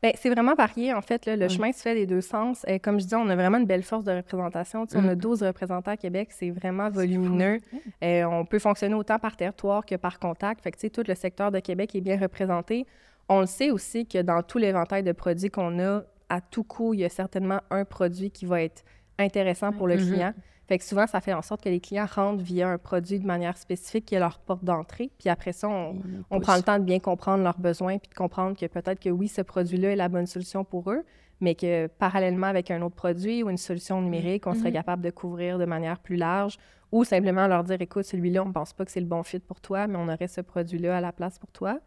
[0.02, 1.26] Ben, c'est vraiment varié, en fait.
[1.26, 1.34] là.
[1.34, 2.64] Le chemin se fait des deux sens.
[2.68, 4.86] Euh, comme je dis, on a vraiment une belle force de représentation.
[4.86, 5.08] Tu sais, On Mm.
[5.08, 6.28] a 12 représentants à Québec.
[6.30, 7.58] C'est vraiment volumineux.
[8.04, 10.60] Euh, on peut fonctionner autant par territoire que par contact.
[10.62, 12.86] Fait que, tu sais, tout le secteur de Québec est bien représenté.
[13.28, 16.94] On le sait aussi que dans tout l'éventail de produits qu'on a, à tout coup,
[16.94, 18.84] il y a certainement un produit qui va être
[19.18, 20.06] intéressant pour le Mhm.
[20.12, 20.32] client.
[20.68, 23.26] Fait que souvent, ça fait en sorte que les clients rentrent via un produit de
[23.26, 25.10] manière spécifique qui est leur porte d'entrée.
[25.18, 25.94] Puis après ça, on,
[26.30, 29.08] on prend le temps de bien comprendre leurs besoins puis de comprendre que peut-être que
[29.08, 31.04] oui, ce produit-là est la bonne solution pour eux,
[31.40, 34.74] mais que parallèlement avec un autre produit ou une solution numérique, on serait Mhm.
[34.74, 36.58] capable de couvrir de manière plus large
[36.92, 39.38] ou simplement leur dire écoute, celui-là, on ne pense pas que c'est le bon fit
[39.38, 41.80] pour toi, mais on aurait ce produit-là à la place pour toi.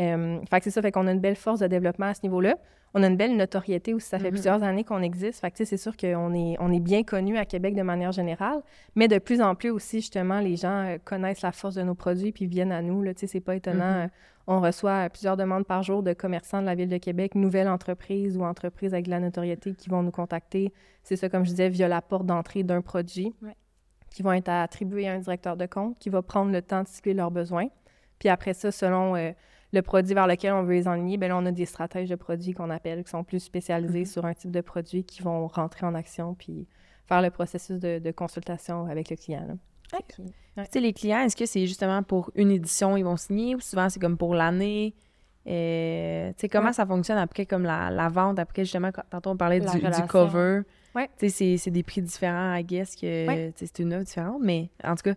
[0.00, 2.20] Euh, fait que c'est ça, fait qu'on a une belle force de développement à ce
[2.22, 2.56] niveau-là.
[2.94, 4.30] On a une belle notoriété aussi, ça fait Mhm.
[4.32, 5.40] plusieurs années qu'on existe.
[5.40, 8.62] Fait que c'est sûr qu'on est, on est bien connu à Québec de manière générale,
[8.94, 11.94] mais de plus en plus aussi, justement, les gens euh, connaissent la force de nos
[11.94, 13.04] produits puis viennent à nous.
[13.06, 13.92] Tu sais, c'est pas étonnant.
[13.96, 14.04] Mhm.
[14.04, 14.08] euh,
[14.48, 17.68] on reçoit euh, plusieurs demandes par jour de commerçants de la Ville de Québec, nouvelles
[17.68, 20.72] entreprises ou entreprises avec de la notoriété qui vont nous contacter.
[21.02, 23.56] C'est ça, comme je disais, via la porte d'entrée d'un produit, Ouais.
[24.10, 26.88] qui vont être attribués à un directeur de compte, qui va prendre le temps de
[26.88, 27.66] cibler leurs besoins.
[28.20, 29.32] Puis après ça, selon euh,
[29.76, 32.16] le produit vers lequel on veut les enligner, bien là, on a des stratèges de
[32.16, 34.04] produits qu'on appelle, qui sont plus spécialisés Mhm.
[34.06, 36.66] sur un type de produit, qui vont rentrer en action puis
[37.06, 39.46] faire le processus de, de consultation avec le client.
[39.46, 39.54] là.
[39.98, 40.14] OK.
[40.16, 43.60] Tu sais, les clients, est-ce que c'est justement pour une édition, ils vont signer, ou
[43.60, 44.94] souvent c'est comme pour l'année?
[45.46, 46.72] Euh, tu sais, comment Ouais.
[46.72, 50.02] ça fonctionne après, comme la, la vente, après justement, quand, tantôt on parlait La du,
[50.08, 50.62] cover.
[50.94, 51.08] Ouais.
[51.18, 53.52] Tu sais, c'est- c'est des prix différents, I guess, que Ouais.
[53.54, 55.14] c'est une œuvre différente, mais en tout cas,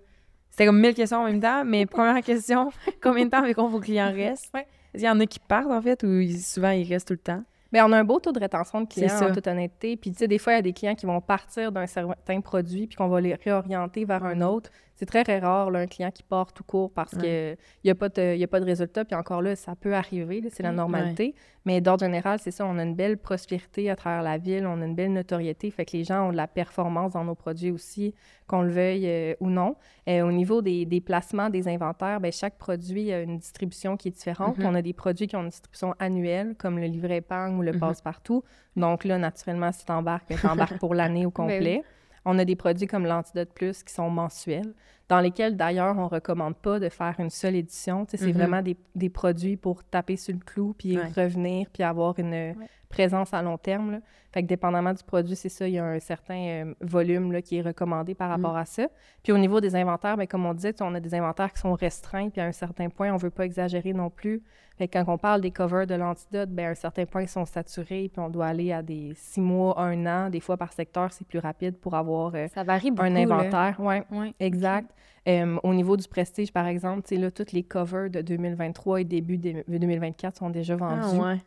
[0.50, 1.64] c'était comme mille questions en même temps.
[1.66, 2.72] Mais première question,
[3.02, 4.52] combien de temps avec vos clients restent?
[4.54, 4.68] Ouais.
[4.92, 7.44] Qu'il y en a qui partent, en fait, ou souvent ils restent tout le temps?
[7.72, 9.96] Bien, on a un beau taux de rétention de clients, en toute honnêteté.
[9.96, 12.42] Puis, tu sais, des fois, il y a des clients qui vont partir d'un certain
[12.42, 14.72] produit puis qu'on va les réorienter vers un autre.
[15.00, 17.96] C'est très, très rare, là, un client qui part tout court parce qu'il n'y a,
[17.96, 19.06] pas de- il y a pas de résultat.
[19.06, 21.36] Puis encore là, ça peut arriver, c'est la Mm, normalité.
[21.64, 24.82] Mais d'ordre général, c'est ça, on a une belle prospérité à travers la ville, on
[24.82, 25.72] a une belle notoriété.
[25.72, 28.14] Fait que les gens ont de la performance dans nos produits aussi,
[28.46, 29.78] qu'on le veuille euh, ou non.
[30.10, 34.10] Euh, au niveau des, des placements, des inventaires, bien, chaque produit a une distribution qui
[34.10, 34.58] est différente.
[34.58, 34.66] Mhm.
[34.66, 37.72] On a des produits qui ont une distribution annuelle, comme le livret épargne ou le
[37.72, 37.80] Mhm.
[37.80, 38.44] passe-partout.
[38.76, 41.84] Donc là, naturellement, si tu embarques, tu embarques pour l'année au Ben complet.
[42.26, 44.74] On a des produits comme l'Antidote Plus qui sont mensuels,
[45.10, 48.06] dans lesquels d'ailleurs on ne recommande pas de faire une seule édition.
[48.06, 48.38] Tu sais, C'est Mhm.
[48.38, 51.08] vraiment des, des produits pour taper sur le clou, puis Ouais.
[51.16, 52.54] revenir, puis avoir une euh,
[52.90, 53.92] présence à long terme.
[53.94, 54.00] là.
[54.32, 56.36] Fait que dépendamment du produit, c'est ça, il y a un certain
[56.66, 58.88] euh, volume là, qui est recommandé par rapport à ça.
[59.24, 61.52] Puis au niveau des inventaires, bien, comme on disait, tu sais, on a des inventaires
[61.52, 64.44] qui sont restreints, puis à un certain point, on ne veut pas exagérer non plus.
[64.78, 67.28] Fait que quand on parle des covers de l'antidote, bien, à un certain point, ils
[67.28, 70.30] sont saturés, puis on doit aller à des six mois, un an.
[70.30, 73.08] Des fois, par secteur, c'est plus rapide pour avoir euh, Ça varie beaucoup.
[73.08, 73.76] un inventaire.
[73.80, 74.04] Ouais.
[74.12, 74.34] Ouais.
[74.40, 74.90] Exact.
[75.28, 79.38] Euh, au niveau du prestige, par exemple, là, toutes les covers de 2023 et début
[79.38, 81.02] de 2024 sont déjà vendus.
[81.20, 81.38] Ah, ouais.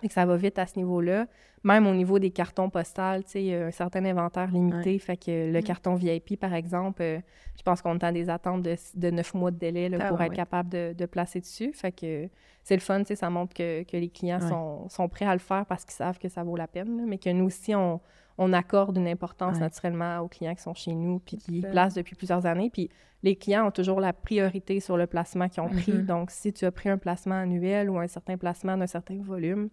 [0.00, 1.26] Fait que ça va vite à ce niveau-là.
[1.62, 4.98] Même au niveau des cartons postales, tu sais, il y a un certain inventaire limité.
[4.98, 7.20] Fait que le carton VIP, par exemple, euh,
[7.58, 10.08] je pense qu'on est à des attentes de, de 9 mois de délai là, Ah,
[10.08, 11.72] pour ouais, être capable de, de placer dessus.
[11.74, 12.28] Fait que
[12.64, 14.48] c'est le fun, tu sais, ça montre que, que les clients Ouais.
[14.48, 16.96] sont, sont prêts à le faire parce qu'ils savent que ça vaut la peine.
[16.96, 18.00] là, mais que nous aussi, on,
[18.42, 19.60] on accorde une importance Ouais.
[19.60, 22.70] naturellement aux clients qui sont chez nous puis qui placent depuis plusieurs années.
[22.72, 22.88] Puis
[23.22, 25.92] les clients ont toujours la priorité sur le placement qu'ils ont pris.
[25.92, 26.06] Mhm.
[26.06, 29.68] Donc, si tu as pris un placement annuel ou un certain placement d'un certain volume,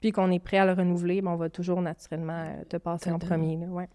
[0.00, 3.10] puis qu'on est prêt à le renouveler, ben, on va toujours naturellement euh, te passer
[3.12, 3.56] en premier.
[3.58, 3.88] là, ouais.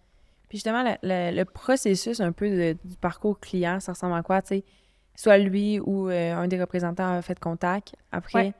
[0.48, 4.22] Puis justement, le, le- le processus un peu de- du parcours client, ça ressemble à
[4.22, 4.64] quoi, tu sais?
[5.16, 7.94] Soit lui ou euh, un des représentants a fait contact.
[8.12, 8.54] Après, Ouais,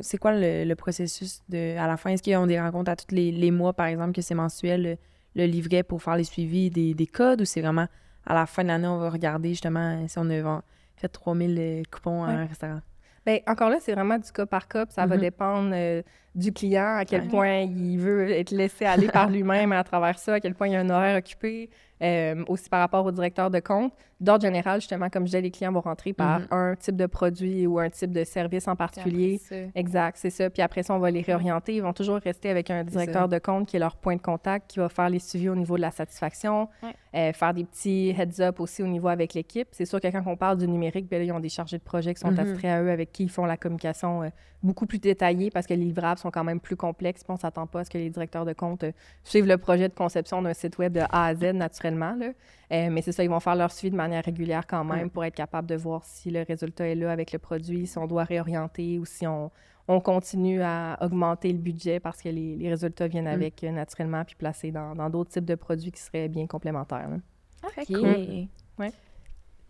[0.00, 2.10] c'est quoi le, le processus de, à la fin?
[2.10, 4.82] Est-ce qu'ils ont des rencontres à tous les, les mois, par exemple, que c'est mensuel,
[4.82, 4.96] le,
[5.34, 7.86] le livret pour faire les suivis des, des codes ou c'est vraiment
[8.26, 10.62] à la fin de l'année, on va regarder justement si on a
[10.96, 12.80] fait 3000 euh, coupons à un restaurant?
[13.24, 15.20] Bien, encore là, c'est vraiment du cas par cas, puis ça va Mhm.
[15.20, 16.02] dépendre euh,
[16.34, 17.28] du client, à quel Ouais.
[17.28, 20.72] point il veut être laissé aller par lui-même à travers ça, à quel point il
[20.72, 21.68] y a un horaire occupé,
[22.02, 23.92] euh, aussi par rapport au directeur de compte.
[24.20, 26.46] D'ordre général, justement, comme je disais, les clients vont rentrer par Mhm.
[26.50, 29.40] un type de produit ou un type de service en particulier.
[29.76, 30.50] Exact, c'est ça.
[30.50, 31.76] Puis après ça, on va les réorienter.
[31.76, 34.72] Ils vont toujours rester avec un directeur de compte qui est leur point de contact,
[34.72, 36.94] qui va faire les suivis au niveau de la satisfaction, Ouais.
[37.14, 39.68] euh, faire des petits heads-up aussi au niveau avec l'équipe.
[39.70, 41.82] C'est sûr que quand on parle du numérique, bien là, ils ont des chargés de
[41.84, 44.28] projet qui sont attitrés à eux, avec qui ils font la communication euh,
[44.64, 47.22] beaucoup plus détaillée parce que les livrables sont quand même plus complexes.
[47.22, 48.92] Puis on s'attend pas à ce que les directeurs de compte euh,
[49.22, 52.16] suivent le projet de conception d'un site web de A à Z naturellement.
[52.18, 52.30] Là.
[52.70, 55.10] Mais c'est ça, ils vont faire leur suivi de manière régulière quand même Ouais.
[55.10, 58.06] pour être capable de voir si le résultat est là avec le produit, si on
[58.06, 59.50] doit réorienter ou si on,
[59.88, 63.28] on continue à augmenter le budget parce que les, les résultats viennent Mm.
[63.28, 67.08] avec euh, naturellement puis placés dans dans d'autres types de produits qui seraient bien complémentaires.
[67.08, 67.16] là.
[67.64, 67.86] OK.
[67.86, 68.46] Cool.
[68.78, 68.92] Ouais.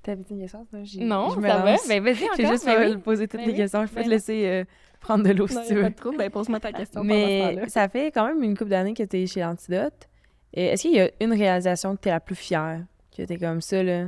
[0.03, 0.67] T'avais dit une question?
[0.85, 1.71] J'ai- Non, je me ça va.
[1.73, 1.89] lance.
[1.89, 2.53] Ben, vas-y J'ai encore.
[2.53, 2.97] juste ben pas oui.
[2.99, 3.59] poser toutes Ben les oui.
[3.59, 3.85] questions.
[3.87, 4.65] Je peux te laisser euh,
[5.01, 5.83] prendre de l'eau si tu veux.
[5.83, 6.17] pas de trouble.
[6.19, 7.01] Ben, pose-moi ta question.
[7.01, 7.69] pendant ce Mais temps-là.
[7.69, 10.09] ça fait quand même une couple d'années que tu es chez Antidote.
[10.55, 12.85] Et Est-ce qu'il y a une réalisation que tu es la plus fière?
[13.15, 14.07] Que tu es comme ça, là?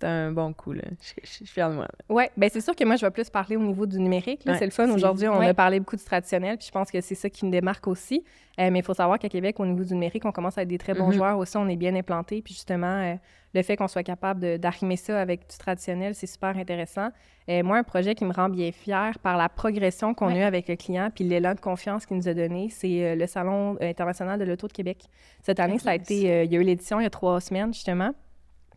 [0.00, 0.82] C'est un bon coup, là.
[1.22, 1.86] Je, suis fière de moi.
[2.08, 4.44] Oui, ben c'est sûr que moi, je vais plus parler au niveau du numérique.
[4.46, 4.52] là.
[4.52, 4.88] Ouais, c'est le fun.
[4.90, 5.48] Aujourd'hui, on ouais.
[5.48, 8.24] a parlé beaucoup du traditionnel, puis je pense que c'est ça qui me démarque aussi.
[8.58, 10.68] Euh, mais il faut savoir qu'à Québec, au niveau du numérique, on commence à être
[10.68, 11.12] des très bons Mhm.
[11.12, 11.56] joueurs aussi.
[11.58, 12.40] On est bien implantés.
[12.42, 13.14] Puis justement, euh,
[13.54, 17.08] le fait qu'on soit capable d'arrimer ça avec du traditionnel, c'est super intéressant.
[17.48, 20.42] Euh, moi, un projet qui me rend bien fière par la progression qu'on a eue
[20.42, 24.38] avec le client, puis l'élan de confiance qu'il nous a donné, c'est le Salon international
[24.38, 25.04] de l'Auto de Québec.
[25.42, 27.72] Cette année, ça a été, il y a eu l'édition il y a trois semaines,
[27.74, 28.12] justement.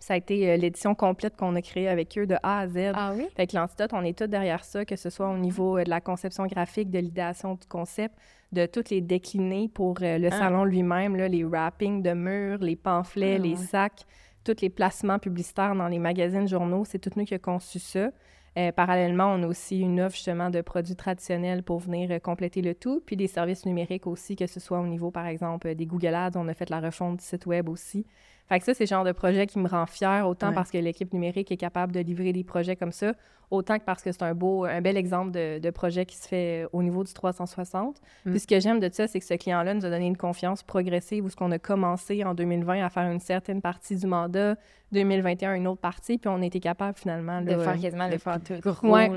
[0.03, 2.91] Ça a été euh, l'édition complète qu'on a créée avec eux de A à Z.
[2.93, 3.25] Ah oui?
[3.37, 5.89] Fait que l'Antidote, on est tous derrière ça, que ce soit au niveau euh, de
[5.89, 8.13] la conception graphique, de l'idéation du concept,
[8.51, 10.37] de toutes les décliner pour euh, le Ah.
[10.39, 13.55] salon lui-même, les wrappings de murs, les pamphlets, Ah, les ouais.
[13.55, 14.01] sacs,
[14.43, 18.09] tous les placements publicitaires dans les magazines, journaux, c'est tout nous qui a conçu ça.
[18.57, 22.61] Euh, parallèlement, on a aussi une offre justement de produits traditionnels pour venir euh, compléter
[22.61, 25.85] le tout, puis des services numériques aussi, que ce soit au niveau, par exemple, des
[25.85, 28.05] Google Ads, on a fait la refonte du site web aussi.
[28.53, 30.53] Fait que ça, c'est le genre de projet qui me rend fière, autant Ouais.
[30.55, 33.13] parce que l'équipe numérique est capable de livrer des projets comme ça,
[33.49, 36.27] autant que parce que c'est un beau, un bel exemple de, de projet qui se
[36.27, 37.99] fait au niveau du 360.
[38.25, 38.29] Mm.
[38.31, 40.61] Puis ce que j'aime de ça, c'est que ce client-là nous a donné une confiance
[40.61, 44.55] progressive où ce qu'on a commencé en 2020 à faire une certaine partie du mandat,
[44.91, 48.17] 2021 une autre partie, puis on a été capable finalement De faire quasiment de le
[48.19, 48.59] faire tout.
[48.61, 48.87] gros.
[48.93, 49.09] Ouais.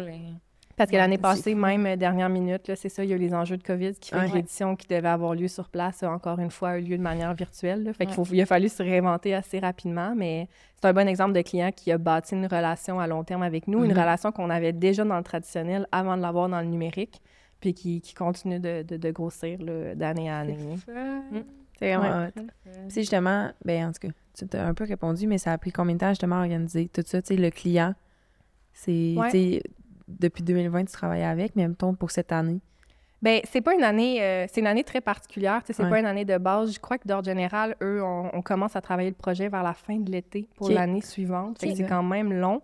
[0.76, 1.58] Parce que Ouais, l'année passée, fou.
[1.58, 3.94] même euh, dernière minute, là, c'est ça, il y a eu les enjeux de COVID
[3.94, 4.28] qui fait Ouais.
[4.30, 7.02] que l'édition qui devait avoir lieu sur place a encore une fois eu lieu de
[7.02, 7.82] manière virtuelle.
[7.84, 7.92] là.
[7.92, 8.24] Fait qu'il Ouais.
[8.24, 10.48] faut- il a fallu se réinventer assez rapidement, mais
[10.80, 13.66] c'est un bon exemple de client qui a bâti une relation à long terme avec
[13.68, 13.98] nous, une Mhm.
[13.98, 17.20] relation qu'on avait déjà dans le traditionnel avant de l'avoir dans le numérique,
[17.60, 19.58] puis qui, qui continue de, de- de grossir
[19.94, 20.56] d'année à année.
[21.78, 22.26] C'est vraiment Ouais.
[22.28, 22.40] hot.
[22.64, 25.58] Puis c'est justement, ben en tout cas, tu t'as un peu répondu, mais ça a
[25.58, 27.20] pris combien de temps justement à organiser tout ça?
[27.22, 27.94] Tu sais, le client,
[28.72, 29.62] c'est,
[30.08, 32.60] depuis 2020, tu travailles avec, mais mettons pour cette année?
[33.22, 35.62] Ben, c'est pas une année, euh, c'est une année très particulière.
[35.64, 35.88] C'est Ouais.
[35.88, 36.74] pas une année de base.
[36.74, 39.72] Je crois que d'ordre général, eux, on, on commence à travailler le projet vers la
[39.72, 41.56] fin de l'été pour l'année suivante.
[41.60, 42.60] C'est quand même long.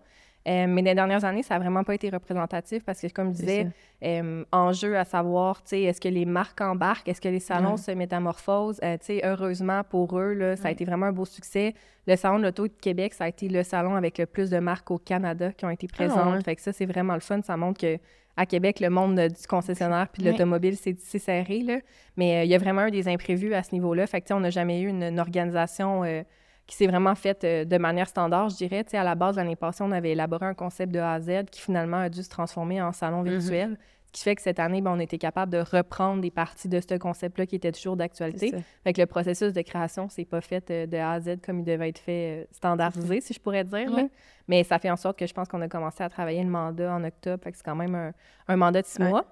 [0.49, 3.38] Euh, mais les dernières années, ça n'a vraiment pas été représentatif parce que, comme je
[3.38, 3.68] disais,
[4.05, 7.76] euh, enjeu à savoir, tu sais, est-ce que les marques embarquent, est-ce que les salons
[7.76, 8.80] se métamorphosent?
[8.82, 11.74] Euh, tu sais, heureusement pour eux, là, ça a été vraiment un beau succès.
[12.09, 14.59] Le Salon de l'Auto de Québec, ça a été le salon avec le plus de
[14.59, 16.34] marques au Canada qui ont été présentes.
[16.34, 16.43] ouais.
[16.43, 17.40] Fait que ça, c'est vraiment le fun.
[17.43, 17.99] Ça montre que
[18.36, 21.78] à Québec, le monde du concessionnaire puis de l'automobile, c'est serré, là.
[22.16, 24.07] Mais euh, il y a vraiment eu des imprévus à ce niveau-là.
[24.07, 26.22] Fait que, tu sais, on n'a jamais eu une, une organisation euh,
[26.66, 28.84] qui s'est vraiment faite euh, de manière standard, je dirais.
[28.84, 31.20] Tu sais, à la base, l'année passée, on avait élaboré un concept de A à
[31.20, 33.28] Z qui finalement a dû se transformer en salon Mhm.
[33.38, 33.78] virtuel.
[34.06, 36.78] Ce qui fait que cette année, ben, on était capable de reprendre des parties de
[36.80, 38.52] ce concept-là qui était toujours d'actualité.
[38.84, 41.60] Fait que le processus de création, c'est pas fait euh, de A à Z comme
[41.60, 43.90] il devait être fait euh, standardisé, si je pourrais dire.
[43.90, 44.04] là.
[44.48, 46.92] Mais ça fait en sorte que je pense qu'on a commencé à travailler le mandat
[46.94, 47.42] en octobre.
[47.42, 48.12] Fait que c'est quand même un,
[48.48, 49.08] un mandat de six Ouais.
[49.08, 49.24] mois.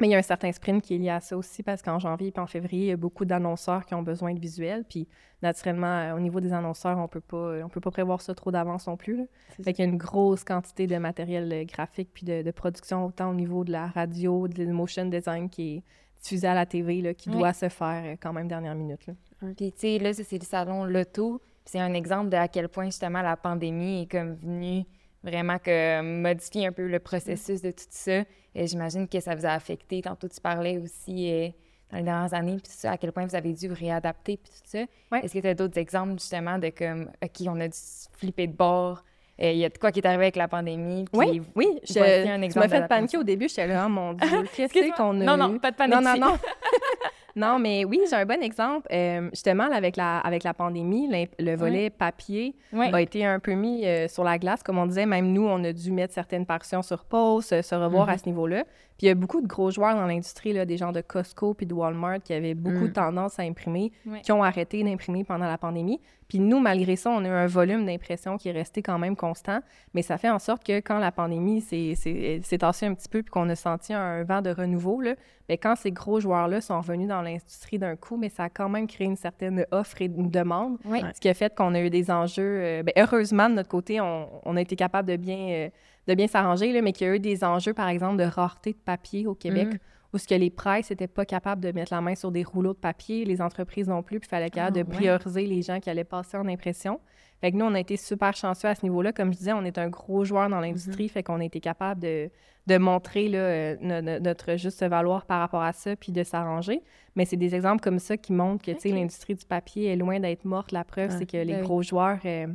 [0.00, 1.98] Mais il y a un certain sprint qui est lié à ça aussi parce qu'en
[1.98, 4.84] janvier et en février, il y a beaucoup d'annonceurs qui ont besoin de visuels.
[4.88, 5.06] Puis
[5.42, 8.34] naturellement, euh, au niveau des annonceurs, on peut pas, euh, on peut pas prévoir ça
[8.34, 9.16] trop d'avance non plus.
[9.16, 9.24] là.
[9.62, 13.06] Fait qu'il y a une grosse quantité de matériel euh, graphique puis de, de production,
[13.06, 15.82] autant au niveau de la radio, de motion design qui est
[16.20, 19.06] diffusé à la TV, là, qui doit se faire quand même dernière minute.
[19.06, 19.14] là.
[19.56, 21.40] Puis, tu sais, là, c'est le salon Loto.
[21.64, 24.84] C'est un exemple de à quel point, justement, la pandémie est comme venue
[25.22, 28.24] vraiment que modifier un peu le processus de tout ça.
[28.54, 30.02] Et j'imagine que ça vous a affecté.
[30.02, 31.48] Tantôt, tu parlais aussi euh,
[31.90, 34.36] dans les dernières années, puis tout ça, à quel point vous avez dû vous réadapter,
[34.36, 34.84] puis tout ça.
[35.10, 35.24] Ouais.
[35.24, 37.78] Est-ce que tu as d'autres exemples, justement, de comme, OK, on a dû
[38.12, 39.04] flipper de bord,
[39.40, 41.66] euh, il y a de quoi qui est arrivé avec la pandémie, Oui, oui.
[41.88, 43.48] Je, un tu exemple m'as fait paniquer au début.
[43.48, 45.94] J'étais là, oh mon Dieu, qu'est-ce qu'on a Non, non, pas de panique.
[45.96, 46.38] Non, non, non.
[47.36, 48.86] non, mais oui, j'ai un bon exemple.
[48.92, 51.08] Euh, justement, là, avec la, avec la pandémie,
[51.38, 52.86] le volet papier Oui.
[52.92, 54.62] a été un peu mis euh, sur la glace.
[54.62, 58.10] Comme on disait, même nous, on a dû mettre certaines partitions sur pause, se, revoir
[58.10, 58.64] à ce niveau-là.
[58.98, 61.64] Puis il y a beaucoup de gros joueurs dans l'industrie, des gens de Costco puis
[61.66, 62.92] de Walmart qui avaient beaucoup Mm.
[62.92, 63.90] tendance à imprimer,
[64.22, 66.00] qui ont arrêté d'imprimer pendant la pandémie.
[66.32, 69.16] Puis nous, malgré ça, on a eu un volume d'impression qui est resté quand même
[69.16, 69.60] constant.
[69.92, 73.30] Mais ça fait en sorte que quand la pandémie s'est- tassée un petit peu puis
[73.30, 75.14] qu'on a senti un vent de renouveau, là,
[75.46, 78.70] ben, quand ces gros joueurs-là sont revenus dans l'industrie d'un coup, mais ça a quand
[78.70, 81.02] même créé une certaine offre et une demande, Oui.
[81.14, 82.60] ce qui a fait qu'on a eu des enjeux.
[82.62, 85.68] euh, ben, heureusement, de notre côté, on, on a été capable de bien, euh,
[86.08, 88.78] de bien s'arranger, mais qu'il y a eu des enjeux, par exemple, de rareté de
[88.78, 89.78] papier au Québec, Mhm.
[90.12, 92.74] Où ce que les presses n'étaient pas capables de mettre la main sur des rouleaux
[92.74, 94.96] de papier, les entreprises non plus, puis il fallait capable Ah, de ouais.
[94.96, 97.00] prioriser les gens qui allaient passer en impression.
[97.40, 99.12] Fait que nous, on a été super chanceux à ce niveau-là.
[99.12, 102.00] Comme je disais, on est un gros joueur dans l'industrie, fait qu'on a été capable
[102.00, 102.30] de,
[102.68, 106.22] de montrer là, euh, no- no- notre juste valeur par rapport à ça, puis de
[106.22, 106.82] s'arranger.
[107.16, 110.44] Mais c'est des exemples comme ça qui montrent que l'industrie du papier est loin d'être
[110.44, 110.70] morte.
[110.72, 111.62] La preuve, c'est que les Ben oui.
[111.66, 112.46] gros joueurs euh,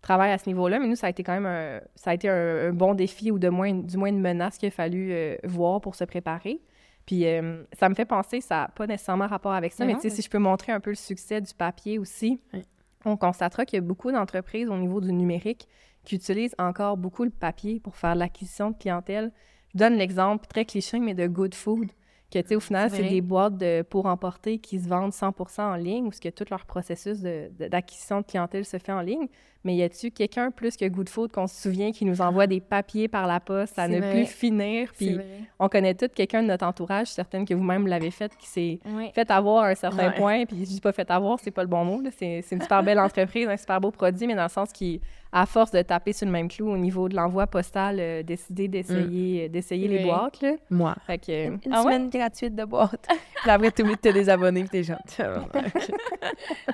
[0.00, 0.78] travaillent à ce niveau-là.
[0.78, 3.30] Mais nous, ça a été quand même un, ça a été un, un bon défi
[3.30, 6.60] ou de moins, du moins une menace qu'il a fallu euh, voir pour se préparer.
[7.10, 10.22] Puis euh, ça me fait penser, ça n'a pas nécessairement rapport avec ça, Mais si
[10.22, 12.62] je peux montrer un peu le succès du papier aussi, Oui.
[13.04, 15.66] on constatera qu'il y a beaucoup d'entreprises au niveau du numérique
[16.04, 19.32] qui utilisent encore beaucoup le papier pour faire l'acquisition de clientèle.
[19.74, 21.88] Je donne l'exemple très cliché, mais de Good Food,
[22.30, 25.62] que, tu sais, au final, C'est des boîtes de, pour emporter qui se vendent 100%
[25.62, 28.92] en ligne, où ce que tout leur processus de- de- d'acquisition de, clientèle se fait
[28.92, 29.26] en ligne.
[29.62, 32.60] Mais y a-tu quelqu'un plus que Good Food qu'on se souvient qui nous envoie des
[32.60, 34.12] papiers par la poste à ne vrai.
[34.12, 34.90] plus finir?
[34.96, 35.18] Puis
[35.58, 39.10] on connaît tous quelqu'un de notre entourage, certaines que vous-même l'avez fait, qui s'est Oui.
[39.14, 40.14] fait avoir à un certain Ouais.
[40.16, 42.82] point, puis je dis pas fait avoir, c'est pas le bon mot, c'est une super
[42.82, 45.02] belle entreprise, un super beau produit, mais dans le sens qui,
[45.32, 48.66] à force de taper sur le même clou au niveau de l'envoi postal, euh, décidé
[48.66, 50.52] d'essayer euh, d'essayer les boîtes, là.
[50.70, 50.94] Moi.
[51.06, 51.92] Fait que, Une Ah ouais?
[51.94, 53.06] semaine gratuite de boîte.
[53.42, 54.98] Puis après, tu oublies de te désabonner, puis t'es genre...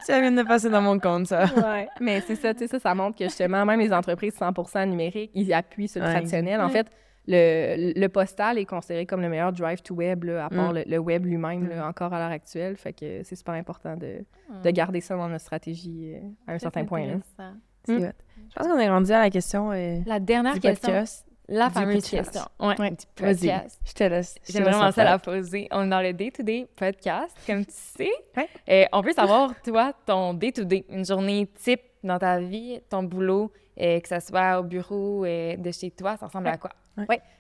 [0.01, 1.45] ça vient de passer dans mon compte, ça.
[1.57, 1.89] Ouais.
[2.01, 5.31] Mais c'est ça, tu sais, ça, ça montre que justement, même les entreprises 100% numériques,
[5.35, 6.13] ils appuient sur le Ouais.
[6.15, 6.61] traditionnel.
[6.61, 6.73] En Ouais.
[6.73, 6.87] fait,
[7.29, 10.77] le, le postal est considéré comme le meilleur drive to web, là, à part Mm.
[10.77, 11.83] le, le web lui-même, Mm.
[11.83, 12.77] encore à l'heure actuelle.
[12.77, 14.61] Fait que c'est super important de, Ah.
[14.63, 17.05] de garder ça dans notre stratégie euh, à un certain point.
[17.07, 17.51] Là.
[17.87, 18.13] C'est hot.
[18.51, 20.89] Je pense qu'on est rendu à la question euh, La dernière du question.
[20.93, 21.27] podcast.
[21.49, 22.43] La fameuse question.
[22.59, 22.75] Ouais.
[22.81, 22.91] Ouais.
[22.91, 23.81] Du podcast.
[23.85, 24.35] je te laisse.
[24.49, 25.69] J'aime vraiment en ça la poser.
[25.71, 28.11] On est dans le day-to-day podcast, comme tu sais.
[28.37, 28.49] Ouais.
[28.69, 33.53] Euh, on peut savoir, toi, ton day-to-day, une journée type dans ta vie, ton boulot,
[33.81, 36.71] euh, que ce soit au bureau, euh, de chez toi, ça ressemble à quoi?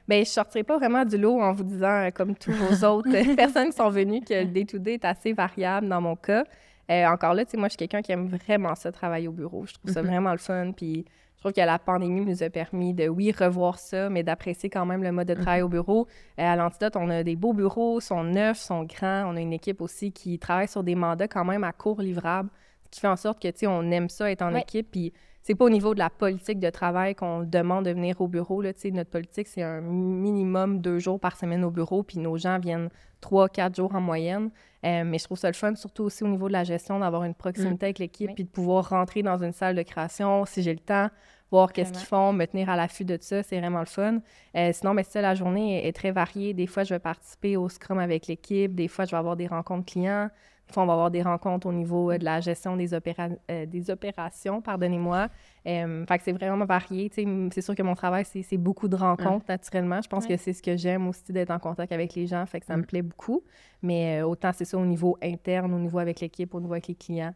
[0.06, 3.34] Ben, je sortirai pas vraiment du lot en vous disant, euh, comme tous vos autres
[3.34, 6.44] personnes qui sont venues, que le day-to-day est assez variable dans mon cas.
[6.90, 9.32] Euh, encore là, tu sais, moi, je suis quelqu'un qui aime vraiment ça, travailler au
[9.32, 9.66] bureau.
[9.66, 10.08] Je trouve ça Mhm.
[10.08, 10.72] vraiment le fun.
[10.76, 14.70] Puis je trouve que la pandémie nous a permis de, oui, revoir ça, mais d'apprécier
[14.70, 16.06] quand même le mode de travail au bureau.
[16.38, 19.24] Euh, à l'Antidote, on a des beaux bureaux, sont neufs, sont grands.
[19.32, 22.50] On a une équipe aussi qui travaille sur des mandats quand même à court livrable,
[22.84, 24.60] ce qui fait en sorte que, tu sais, on aime ça être en Ouais.
[24.62, 24.90] équipe.
[24.92, 25.12] Puis
[25.46, 28.62] c'est pas au niveau de la politique de travail qu'on demande de venir au bureau.
[28.62, 28.72] Là.
[28.86, 32.88] Notre politique, c'est un minimum deux jours par semaine au bureau, puis nos gens viennent
[33.20, 34.50] trois, quatre jours en moyenne.
[34.84, 37.22] Euh, mais je trouve ça le fun, surtout aussi au niveau de la gestion, d'avoir
[37.22, 38.34] une proximité avec l'équipe, Oui.
[38.34, 41.10] puis de pouvoir rentrer dans une salle de création si j'ai le temps,
[41.52, 44.18] voir qu'est-ce qu'ils font, me tenir à l'affût de ça, c'est vraiment le fun.
[44.56, 46.54] Euh, sinon, mais ça, la journée est, est très variée.
[46.54, 49.46] Des fois, je vais participer au Scrum avec l'équipe, des fois, je vais avoir des
[49.46, 50.28] rencontres clients,
[50.74, 53.90] on va avoir des rencontres au niveau euh, de la gestion des, opéra- euh, des
[53.90, 55.28] opérations, pardonnez-moi.
[55.66, 57.10] Euh, fait que c'est vraiment varié.
[57.14, 60.00] C'est sûr que mon travail, c'est beaucoup de rencontres, naturellement.
[60.02, 60.36] Je pense Ouais.
[60.36, 62.44] que c'est ce que j'aime aussi, d'être en contact avec les gens.
[62.46, 62.86] Fait que ça me Mm.
[62.86, 63.42] plaît beaucoup.
[63.82, 66.94] Mais autant c'est ça au niveau interne, au niveau avec l'équipe, au niveau avec les
[66.94, 67.34] clients.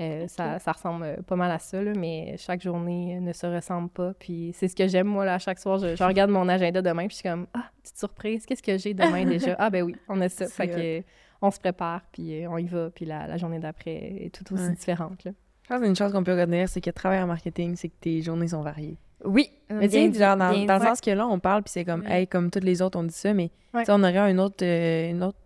[0.00, 3.90] Euh, ça, ça ressemble pas mal à ça, là, mais chaque journée ne se ressemble
[3.90, 4.14] pas.
[4.18, 5.78] Puis c'est ce que j'aime, moi, là, chaque soir.
[5.78, 8.78] Je, je regarde mon agenda demain, puis je suis comme, ah, petite surprise, qu'est-ce que
[8.78, 9.54] j'ai demain déjà?
[9.58, 10.46] Ah, ben oui, on a ça.
[10.46, 11.06] Fait que,
[11.42, 13.90] on se prépare, puis euh, on y va, puis la, la journée d'après
[14.24, 14.74] est tout aussi Ouais.
[14.74, 15.24] différente.
[15.24, 15.32] Là.
[15.64, 18.22] Je pense qu'une chose qu'on peut retenir, c'est que travailler en marketing, c'est que tes
[18.22, 18.96] journées sont variées.
[19.24, 19.50] Oui.
[19.70, 22.04] Mais tu sais, dans, bien dans le sens que là, on parle, puis c'est comme,
[22.06, 23.84] hey, comme toutes les autres, on dit ça, mais Ouais.
[23.88, 25.38] on aurait un autre, euh, une autre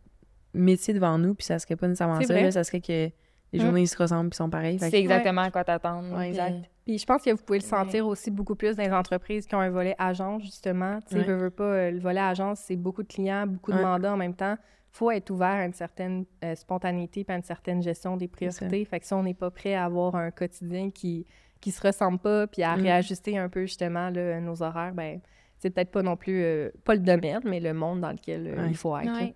[0.55, 2.32] métier devant nous, puis ça serait pas nécessairement ça.
[2.34, 3.11] là, ça serait que
[3.53, 4.78] les journées, ils se ressemblent, puis sont pareilles.
[4.78, 6.16] C'est que- exactement à quoi t'attendre.
[6.16, 6.53] Ouais, exact.
[6.61, 7.68] Puis- Puis je pense que vous pouvez le Ouais.
[7.70, 11.01] sentir aussi beaucoup plus dans les entreprises qui ont un volet agence, justement.
[11.03, 11.24] Tu sais, Ouais.
[11.24, 13.82] veux, veux pas, euh, le volet agence, c'est beaucoup de clients, beaucoup de Ouais.
[13.82, 14.57] mandats en même temps.
[14.97, 18.84] Faut être ouvert à une certaine euh, spontanéité puis à une certaine gestion des priorités.
[18.84, 21.26] Fait que si on n'est pas prêt à avoir un quotidien qui
[21.61, 22.82] qui se ressemble pas puis à Mm.
[22.82, 25.20] réajuster un peu, justement, là, nos horaires, ben
[25.59, 28.57] c'est peut-être pas non plus, euh, pas le domaine, mais le monde dans lequel euh,
[28.62, 28.68] Ouais.
[28.70, 29.11] il faut être.
[29.11, 29.34] Ouais.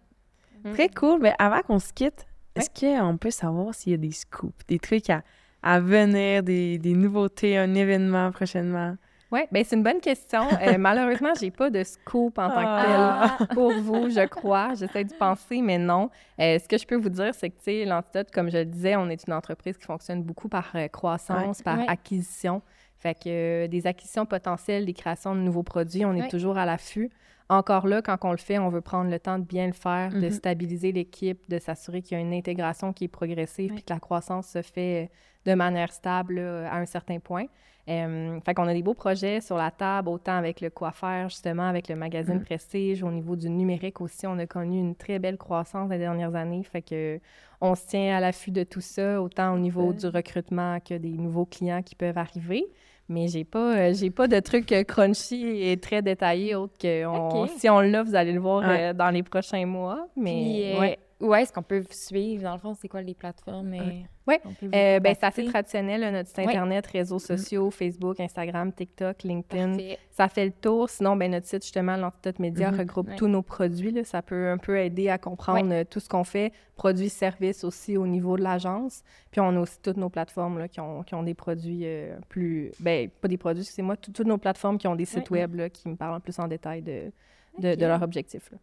[0.74, 1.20] Très cool.
[1.22, 4.78] Mais avant qu'on se quitte, est-ce qu'on peut savoir s'il y a des scoops, des
[4.78, 5.22] trucs à,
[5.62, 8.96] à venir, des, des nouveautés, un événement prochainement?
[9.32, 10.42] Oui, ben c'est une bonne question.
[10.60, 13.36] Euh, malheureusement, j'ai pas de scoop en tant Ah.
[13.38, 14.74] que tel pour vous, je crois.
[14.74, 16.10] J'essaie de penser, mais non.
[16.40, 18.64] Euh, ce que je peux vous dire, c'est que, tu sais, l'Antidote, comme je le
[18.64, 21.86] disais, on est une entreprise qui fonctionne beaucoup par euh, croissance, par Ouais.
[21.88, 22.60] acquisition.
[22.98, 26.66] Fait que euh, des acquisitions potentielles, des créations de nouveaux produits, on est toujours à
[26.66, 27.08] l'affût.
[27.48, 30.10] Encore là, quand on le fait, on veut prendre le temps de bien le faire,
[30.10, 30.30] de Mhm.
[30.30, 33.98] stabiliser l'équipe, de s'assurer qu'il y a une intégration qui est progressive, puis que la
[34.00, 35.10] croissance se fait
[35.46, 37.46] de manière stable là, à un certain point.
[37.90, 41.68] Euh, fait qu'on a des beaux projets sur la table, autant avec le coiffeur, justement,
[41.68, 42.44] avec le magazine Mm.
[42.44, 43.02] Prestige.
[43.02, 46.62] Au niveau du numérique aussi, on a connu une très belle croissance les dernières années.
[46.62, 47.18] Fait que
[47.60, 51.10] on se tient à l'affût de tout ça, autant au niveau du recrutement que des
[51.10, 52.64] nouveaux clients qui peuvent arriver.
[53.08, 57.04] Mais j'ai pas, euh, j'ai pas de trucs euh, crunchy et très détaillés autres que
[57.06, 58.90] on- si on l'a, vous allez le voir Ouais.
[58.90, 60.06] euh, dans les prochains mois.
[60.16, 60.30] Mais
[60.74, 60.98] Puis, ouais.
[61.20, 62.42] Où est-ce qu'on peut vous suivre?
[62.44, 63.70] Dans le fond, c'est quoi les plateformes?
[63.70, 66.46] peut vous Euh, ben, c'est assez traditionnel, là, notre site Ouais.
[66.48, 69.68] Internet, réseaux sociaux, Facebook, Instagram, TikTok, LinkedIn.
[69.72, 69.98] Parfait.
[70.10, 70.88] Ça fait le tour.
[70.88, 72.78] Sinon, ben, notre site, justement, l'Antidote Média, Mhm.
[72.78, 73.16] regroupe Ouais.
[73.16, 73.90] tous nos produits.
[73.90, 74.04] là.
[74.04, 76.52] Ça peut un peu aider à comprendre euh, tout ce qu'on fait.
[76.76, 79.02] Produits, services aussi au niveau de l'agence.
[79.30, 82.16] Puis on a aussi toutes nos plateformes là, qui, ont, qui ont des produits euh,
[82.28, 82.70] plus...
[82.80, 85.68] Ben, pas des produits, c'est moi, toutes nos plateformes qui ont des sites web là,
[85.70, 87.12] qui me parlent plus en détail de,
[87.58, 87.76] de, Ok.
[87.78, 88.50] de leur objectif.
[88.52, 88.58] là.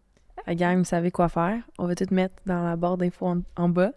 [0.46, 1.60] La gang, vous savez quoi faire.
[1.78, 3.92] On va tout mettre dans la barre d'infos en, en bas.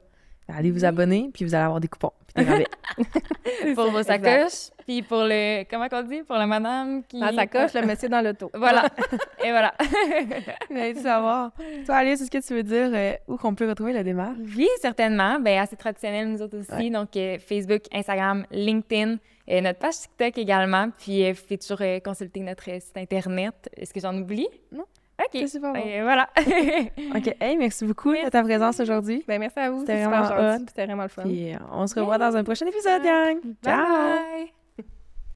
[0.48, 2.10] Allez vous abonner, puis vous allez avoir des coupons.
[2.34, 2.66] Puis des rabais.
[3.74, 4.24] Pour vos Exact.
[4.24, 5.64] sacoches, puis pour le...
[5.70, 6.22] Comment qu'on dit?
[6.22, 7.20] Pour la madame qui...
[7.20, 8.50] Dans sa coche, le monsieur dans l'auto.
[8.54, 8.88] Voilà.
[9.44, 9.74] Et voilà.
[10.70, 11.52] Allez savoir.
[11.86, 14.38] Toi, Alice, est-ce que tu veux dire euh, où qu'on peut retrouver la démarche?
[14.56, 15.38] Oui, certainement.
[15.38, 16.72] Bien, assez traditionnel, nous autres aussi.
[16.72, 16.90] Ouais.
[16.90, 19.16] Donc, euh, Facebook, Instagram, LinkedIn,
[19.50, 20.90] euh, notre page TikTok également.
[20.98, 23.68] Puis, euh, vous pouvez toujours euh, consulter notre site Internet.
[23.76, 24.48] Est-ce que j'en oublie?
[24.72, 24.84] Non.
[25.20, 25.28] OK.
[25.32, 25.80] C'est super bon.
[25.84, 26.28] Euh, voilà.
[27.16, 27.36] OK.
[27.40, 29.24] Hey, merci beaucoup de ta présence aujourd'hui.
[29.26, 29.80] Ben, merci à vous.
[29.80, 30.64] C'était vraiment gentil.
[30.68, 31.22] C'était vraiment le fun.
[31.22, 33.38] Puis euh, on se revoit dans un prochain épisode, gang.
[33.64, 33.86] Ciao!
[33.86, 34.52] Bye!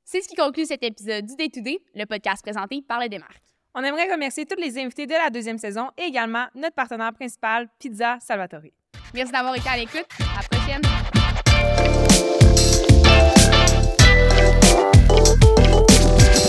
[0.04, 3.08] C'est ce qui conclut cet épisode du Day to Day, le podcast présenté par le
[3.08, 3.42] Démarque.
[3.74, 7.68] On aimerait remercier tous les invités de la deuxième saison et également notre partenaire principal,
[7.78, 8.70] Pizza Salvatore.
[9.12, 10.06] Merci d'avoir été à l'écoute.
[10.20, 11.13] À la prochaine.